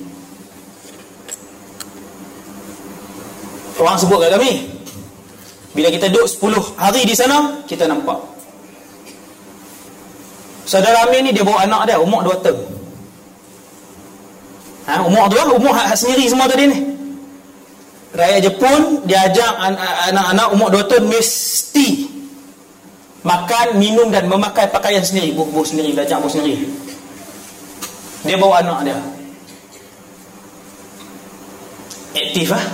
[3.82, 4.81] Orang sebut kat kami
[5.72, 8.20] bila kita duduk 10 hari di sana Kita nampak.
[10.68, 12.60] Saudara Amir ni dia bawa anak dia Umur 2 tahun.
[14.92, 16.78] Ha, Umur tu lah Umur hak sendiri semua tadi ni.
[18.12, 19.52] Rakyat Jepun Dia ajak
[20.12, 21.90] anak-anak umur 2 tahun Mesti
[23.22, 26.68] Makan, minum dan memakai pakaian sendiri Buh-buh sendiri, belajar buh sendiri.
[28.28, 28.98] Dia bawa anak dia.
[32.12, 32.66] Aktif lah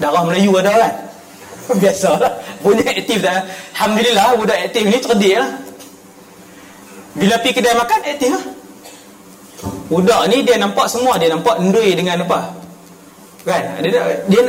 [0.00, 1.11] Darah Melayu ada kan
[1.82, 2.32] Biasalah
[2.62, 3.42] Punya aktif dah.
[3.76, 5.50] Alhamdulillah Budak aktif ni cerdik lah.
[7.12, 8.44] Bila pergi kedai makan Aktif lah.
[9.92, 11.20] Budak ni dia nampak semua.
[11.20, 12.50] Dia nampak endui dengan apa?
[13.46, 13.62] Kan?
[13.82, 14.40] Dia, dia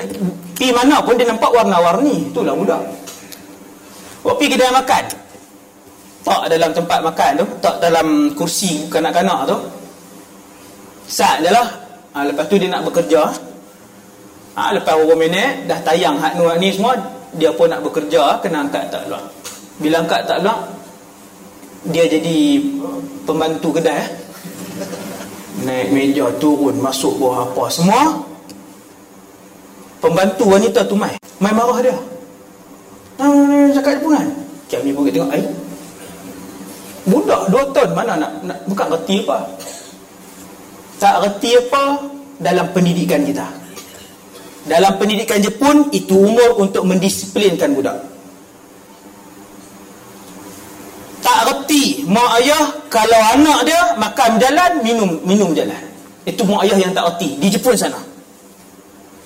[0.53, 2.30] Pergi mana pun dia nampak warna-warni.
[2.30, 2.82] Itulah budak.
[4.24, 5.03] Waktu pergi kedai makan.
[6.24, 7.45] Tak dalam tempat makan tu.
[7.59, 8.07] Tak dalam
[8.38, 9.57] kursi kanak-kanak tu.
[11.09, 11.68] Sat je lah.
[12.16, 13.28] Ha, Lepas tu dia nak bekerja
[14.58, 16.18] ha, lepas beberapa minit dah tayang.
[16.18, 16.97] Hak nuak ni semua
[17.34, 19.26] dia pun nak bekerja kena angkat tak luar.
[19.82, 20.60] Bila angkat tak luar
[21.89, 22.64] dia jadi
[23.28, 24.10] pembantu kedai eh?
[25.64, 28.01] naik meja turun masuk bawah apa semua.
[30.04, 31.16] Pembantu wanita tu mai.
[31.39, 31.95] Mai marah dia.
[33.20, 34.28] Nah, cakap dia kan?
[34.68, 35.47] Kami pun tengok air
[37.04, 39.38] budak dua tahun mana nak, nak bukan reti apa.
[40.99, 41.84] Tak reti apa
[42.39, 43.62] dalam pendidikan kita
[44.64, 47.99] dalam pendidikan Jepun itu umur untuk mendisiplinkan budak.
[51.24, 55.80] Tak reti mak ayah kalau anak dia makan jalan minum minum jalan.
[56.24, 57.99] Itu mak ayah yang tak reti di Jepun sana.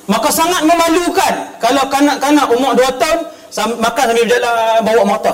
[0.07, 3.19] Maka sangat memalukan kalau kanak-kanak umur 2 tahun
[3.81, 4.55] makan sambil berjalan
[4.87, 5.33] bawa mata.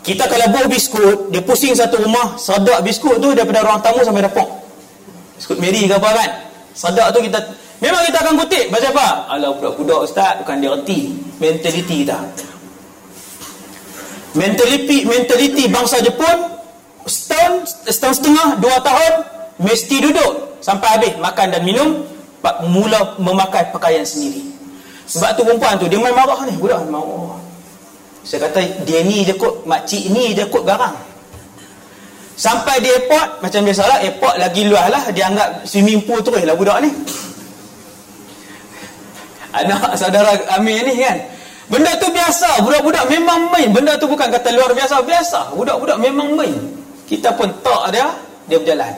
[0.00, 4.24] Kita kalau buah biskut dia pusing satu rumah sadak biskut tu daripada ruang tamu sampai
[4.24, 4.48] dapur.
[5.36, 6.30] Biskut Mary ke apa kan?
[6.72, 7.38] Sadak tu kita
[7.80, 8.64] memang kita akan kutip.
[8.70, 9.08] Macam apa?
[9.32, 10.38] Alah budak-budak ustaz.
[10.44, 11.00] Bukan dia reti
[11.40, 12.20] mentaliti kita
[14.34, 16.54] mentaliti mentaliti bangsa Jepun
[17.06, 19.12] setahun setahun setengah dua tahun
[19.58, 20.60] mesti duduk.
[20.60, 22.04] Sampai habis makan dan minum
[22.68, 24.44] mula memakai pakaian sendiri.
[25.08, 26.54] Sebab tu perempuan tu dia main marah ni.
[26.60, 27.40] Budak marah.
[28.20, 30.94] Saya kata dia ni je kot makcik ni je kot garang.
[32.36, 35.02] Sampai di airport macam biasalah airport lagi luas lah.
[35.10, 36.92] Dia anggap swimming pool terus lah budak ni
[39.54, 41.18] anak saudara Amir ni kan?
[41.70, 42.62] Benda tu biasa.
[42.66, 43.70] Budak-budak memang main.
[43.70, 45.02] Benda tu bukan kata luar biasa.
[45.06, 45.54] Biasa.
[45.54, 46.54] Budak-budak memang main.
[47.06, 48.10] Kita pun tak dia.
[48.50, 48.94] Dia berjalan.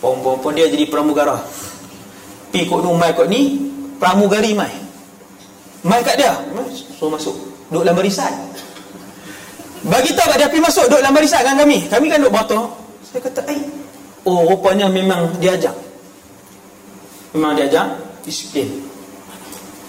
[0.00, 1.36] Pom-pom dia jadi pramugara.
[2.52, 3.56] Pi kod ni mai kod ni
[4.00, 4.72] pramugari mai.
[5.84, 6.32] Mai kat dia.
[6.96, 7.36] So masuk.
[7.68, 8.32] Duduk dalam barisan.
[9.84, 11.78] Bagi tahu kat dia pi masuk duduk dalam barisan dengan kami.
[11.88, 13.62] Kami kan duduk bawah saya kata ai
[14.26, 15.70] oh rupanya memang diajak
[17.30, 17.86] memang diajak
[18.26, 18.66] disiplin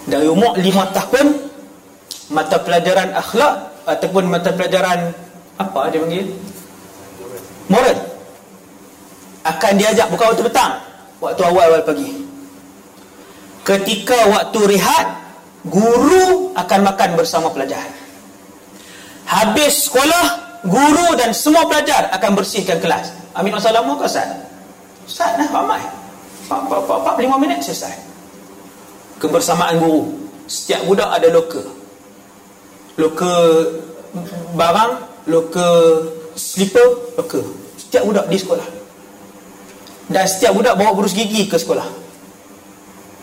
[0.06, 1.49] dari umur lima tahun
[2.30, 3.53] mata pelajaran akhlak
[3.86, 5.14] ataupun mata pelajaran
[5.58, 6.26] apa dia panggil?
[7.70, 7.97] Moral.
[9.45, 10.74] Akan diajak bukan waktu petang
[11.22, 12.10] waktu awal-awal pagi.
[13.66, 15.08] Ketika waktu rehat
[15.66, 17.86] guru akan makan bersama pelajar.
[19.26, 20.26] Habis sekolah
[20.70, 23.10] guru dan semua pelajar akan bersihkan kelas.
[23.34, 24.30] Lama ke Ustaz?
[25.10, 25.82] Ustaz lah ramai.
[26.45, 28.14] 45 minit selesai
[29.22, 30.11] kebersamaan guru
[30.45, 31.61] setiap budak ada loka
[32.95, 33.34] loka
[34.55, 34.91] barang
[35.28, 35.68] loka
[36.38, 37.41] slipper loka
[37.80, 38.68] setiap budak di sekolah
[40.11, 42.05] dan setiap budak bawa burus gigi ke sekolah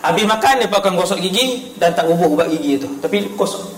[0.02, 2.90] Habis makan dia akan gosok gigi dan tak bubuh ubat gigi itu.
[2.98, 3.70] Tapi kosong.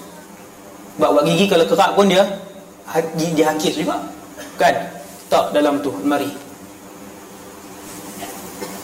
[0.96, 2.24] Ubat ubat gigi kalau kerak pun dia
[3.36, 4.00] dia hakis juga.
[4.56, 4.72] Kan?
[5.28, 6.32] Tak dalam tu mari.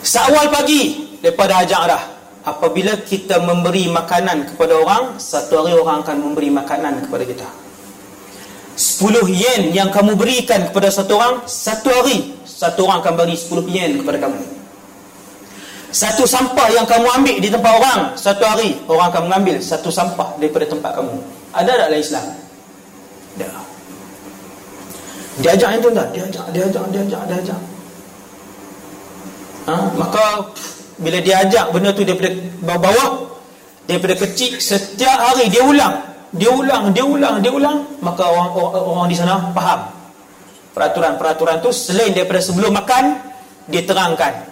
[0.04, 2.02] Sawal pagi daripada ajak dah.
[2.41, 7.49] Apabila kita memberi makanan kepada orang, satu hari orang akan memberi makanan kepada kita.
[8.80, 13.68] 10 yen yang kamu berikan kepada satu orang, satu hari satu orang akan beri 10
[13.68, 14.41] yen kepada kamu.
[15.91, 20.38] Satu sampah yang kamu ambil di tempat orang Satu hari orang akan mengambil Satu sampah
[20.38, 21.18] daripada tempat kamu
[21.51, 22.24] Ada tak dalam Islam?
[23.34, 23.49] Ada
[25.43, 26.07] Dia ajak yang tu tak?
[26.14, 27.61] Dia ajak, dia ajak, dia ajak, dia ajak
[29.66, 29.74] ha?
[29.99, 30.24] Maka
[31.01, 32.30] Bila dia ajak benda tu daripada
[32.61, 33.32] bawah
[33.88, 35.96] Daripada kecil Setiap hari dia ulang
[36.36, 39.80] Dia ulang, dia ulang, dia ulang Maka orang, orang, orang di sana faham
[40.76, 43.16] Peraturan-peraturan tu Selain daripada sebelum makan
[43.66, 44.51] Dia terangkan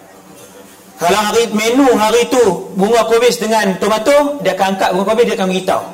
[0.99, 5.35] kalau hari menu hari tu bunga kobis dengan tomato, dia akan angkat bunga kobis dia
[5.39, 5.85] akan beritahu.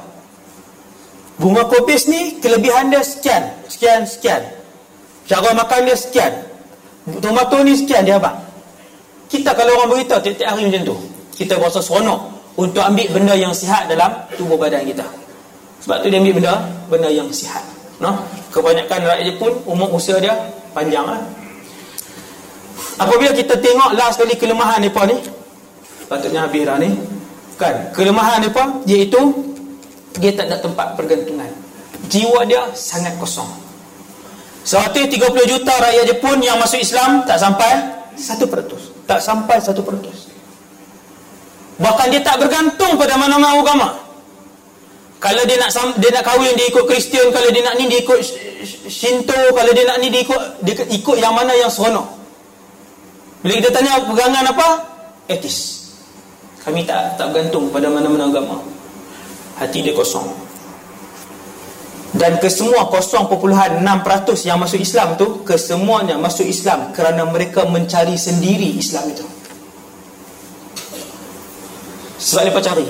[1.37, 4.41] Bunga kobis ni kelebihan dia sekian, sekian, sekian.
[5.29, 6.33] Cara makan dia sekian.
[7.21, 8.33] Tomato ni sekian dia abang.
[9.35, 10.95] Kita kalau orang beritahu tiap-tiap hari macam tu,
[11.35, 12.19] kita rasa seronok
[12.55, 15.03] untuk ambil benda yang sihat dalam tubuh badan kita.
[15.83, 16.53] Sebab tu dia ambil benda
[16.87, 17.59] benda yang sihat.
[17.99, 18.15] No?
[18.55, 20.31] Kebanyakan rakyat pun umur usia dia
[20.71, 21.19] panjang lah.
[22.95, 25.19] Apabila kita tengok last kali kelemahan mereka ni
[26.07, 26.95] Patutnya habis dah ni
[27.59, 29.19] Kan Kelemahan mereka Iaitu
[30.15, 31.47] Dia tak ada tempat pergantungan
[32.07, 33.47] Jiwa dia sangat kosong
[34.63, 35.11] 130
[35.45, 39.75] juta rakyat Jepun yang masuk Islam Tak sampai 1% Tak sampai 1%
[41.75, 43.89] Bahkan dia tak bergantung pada mana-mana agama
[45.15, 48.19] kalau dia nak dia nak kahwin dia ikut Kristian kalau dia nak ni dia ikut
[48.85, 52.05] Shinto kalau dia nak ni dia ikut dia ikut yang mana yang seronok
[53.45, 54.67] bila kita tanya pegangan apa?
[55.29, 55.85] Etis.
[56.65, 58.57] Kami tak tak bergantung pada mana-mana agama.
[59.61, 60.25] Hati dia kosong.
[62.15, 63.83] Dan kesemua 0.6%
[64.47, 69.25] yang masuk Islam tu, kesemuanya masuk Islam kerana mereka mencari sendiri Islam itu.
[72.15, 72.87] Sebab mereka cari.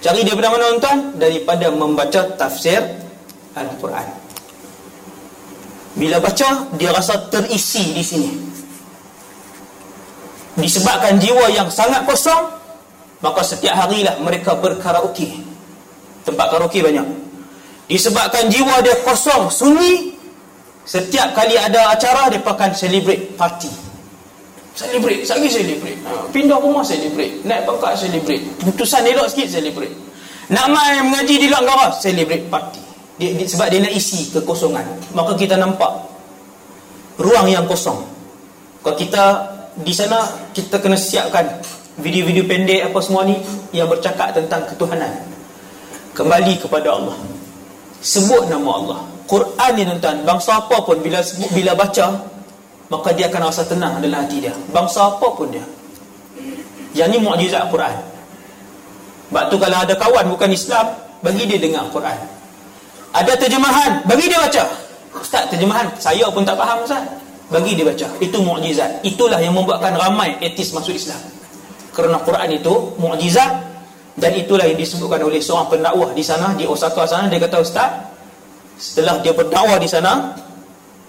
[0.00, 0.98] Cari daripada mana tuan?
[1.16, 2.84] Daripada membaca tafsir
[3.56, 4.06] Al-Quran.
[5.96, 8.50] Bila baca, dia rasa terisi di sini
[10.60, 12.50] disebabkan jiwa yang sangat kosong
[13.20, 15.40] maka setiap harilah mereka berkaraoke
[16.26, 17.06] tempat karaoke banyak
[17.90, 20.14] disebabkan jiwa dia kosong sunyi
[20.86, 23.70] setiap kali ada acara dia akan celebrate party.
[24.78, 25.98] Celebrate lagi celebrate.
[26.06, 29.92] Ha, pindah rumah celebrate naik pangkat celebrate putusan elok sikit celebrate.
[30.54, 32.82] Nak main mengaji di luar negara celebrate party.
[33.18, 34.86] Dia, dia, sebab dia nak isi kekosongan.
[35.12, 35.90] Maka kita nampak
[37.18, 38.06] ruang yang kosong.
[38.80, 39.24] Kalau kita
[39.82, 40.24] di sana
[40.54, 41.44] kita kena siapkan
[41.98, 43.36] video-video pendek apa semua ni
[43.74, 45.10] yang bercakap tentang ketuhanan.
[46.14, 47.39] Kembali kepada Allah
[48.00, 49.00] sebut nama Allah.
[49.30, 52.18] Quran ni tuan bangsa apa pun bila sebut, bila baca
[52.90, 54.54] maka dia akan rasa tenang dalam hati dia.
[54.74, 55.62] Bangsa apa pun dia.
[56.90, 57.94] Yang ni mukjizat Quran.
[59.30, 60.90] Sebab tu kalau ada kawan bukan Islam
[61.22, 62.18] bagi dia dengar Quran.
[63.14, 64.64] Ada terjemahan bagi dia baca.
[65.14, 67.06] Ustaz terjemahan saya pun tak faham Ustaz.
[67.46, 68.10] Bagi dia baca.
[68.18, 69.06] Itu mukjizat.
[69.06, 71.22] Itulah yang membuatkan ramai etis masuk Islam.
[71.94, 73.69] Kerana Quran itu mukjizat
[74.20, 77.26] dan itulah yang disebutkan oleh seorang pendakwah di sana di Osaka sana.
[77.32, 77.90] Dia kata ustaz
[78.76, 80.36] setelah dia berdakwah di sana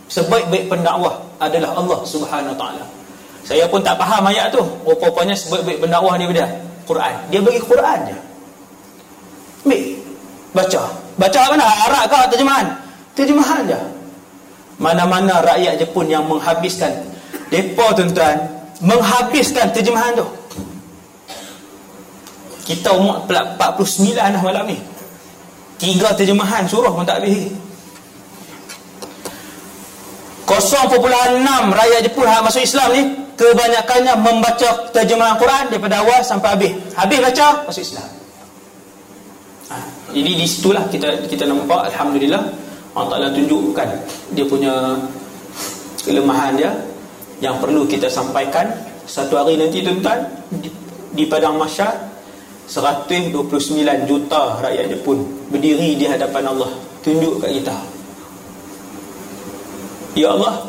[0.08, 2.88] sebaik-baik pendakwah adalah Allah Subhanahu taala.
[3.44, 4.64] Saya pun tak faham ayat tu.
[4.88, 6.48] Rupanya sebaik-baik pendakwah dia benda
[6.88, 7.16] Quran.
[7.28, 8.18] Dia bagi Quran je.
[9.68, 9.84] Ambil.
[10.56, 10.82] Baca.
[11.20, 12.68] Baca mana Arab ke terjemahan?
[13.14, 13.80] Terjemahan je.
[14.80, 16.96] Mana-mana rakyat Jepun yang menghabiskan.
[17.52, 18.40] Depa tuan-tuan
[18.82, 20.26] menghabiskan terjemahan tu
[22.72, 24.80] kita umur 49 dah malam ni.
[25.76, 27.52] Tiga terjemahan surah pun tak habis
[30.52, 31.00] 0.6
[31.72, 33.04] rakyat Jepun yang masuk Islam ni
[33.40, 36.72] kebanyakannya membaca terjemahan Quran daripada awal sampai habis.
[36.94, 38.10] Habis baca masuk Islam.
[39.72, 39.76] Ha,
[40.12, 42.44] jadi di situlah kita kita nampak Alhamdulillah.
[42.92, 43.88] Allah Ta'ala tunjukkan
[44.36, 45.00] dia punya
[46.04, 46.72] kelemahan dia.
[47.42, 48.70] Yang perlu kita sampaikan
[49.10, 50.22] satu hari nanti tuan-tuan
[50.62, 50.70] di,
[51.18, 52.11] di padang masyarakat
[52.72, 56.72] 129 juta rakyat Jepun berdiri di hadapan Allah.
[57.04, 57.76] Tunjuk kat kita.
[60.16, 60.64] Ya Allah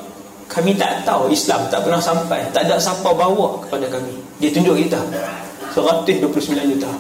[0.51, 4.19] kami tak tahu Islam tak pernah sampai tak ada siapa bawa kepada kami.
[4.43, 4.99] Dia tunjuk kita.
[5.79, 6.27] 129
[6.75, 6.91] juta.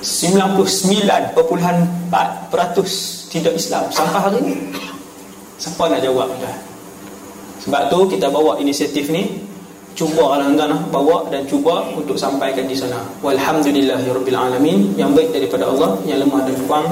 [0.00, 1.34] 99.4%
[3.28, 3.84] tidak Islam.
[3.90, 4.54] Sampai hari ini
[5.60, 6.70] siapa nak jawab dah
[7.60, 9.28] sebab tu kita bawa inisiatif ni
[9.98, 13.00] cuba alhamdulillah bawa dan cuba untuk sampaikan di sana.
[13.22, 14.94] Walhamdulillahirabbil alamin.
[14.94, 16.86] Yang baik daripada Allah yang lemah dan kurang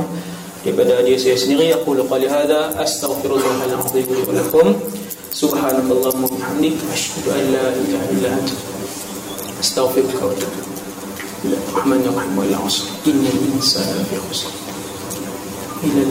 [0.63, 4.75] daripada dia saya sendiri aku qali hada astaghfirullahal azim wa lakum.
[5.33, 6.75] Subhanakallahumma wa bihamdik.
[6.91, 8.57] Asyhadu an la ilaha illa anta.
[9.59, 10.69] Astaghfiruka wa atubu
[11.45, 11.63] ilaik
[13.07, 14.51] innal insana fi khusr.
[15.87, 16.03] Ila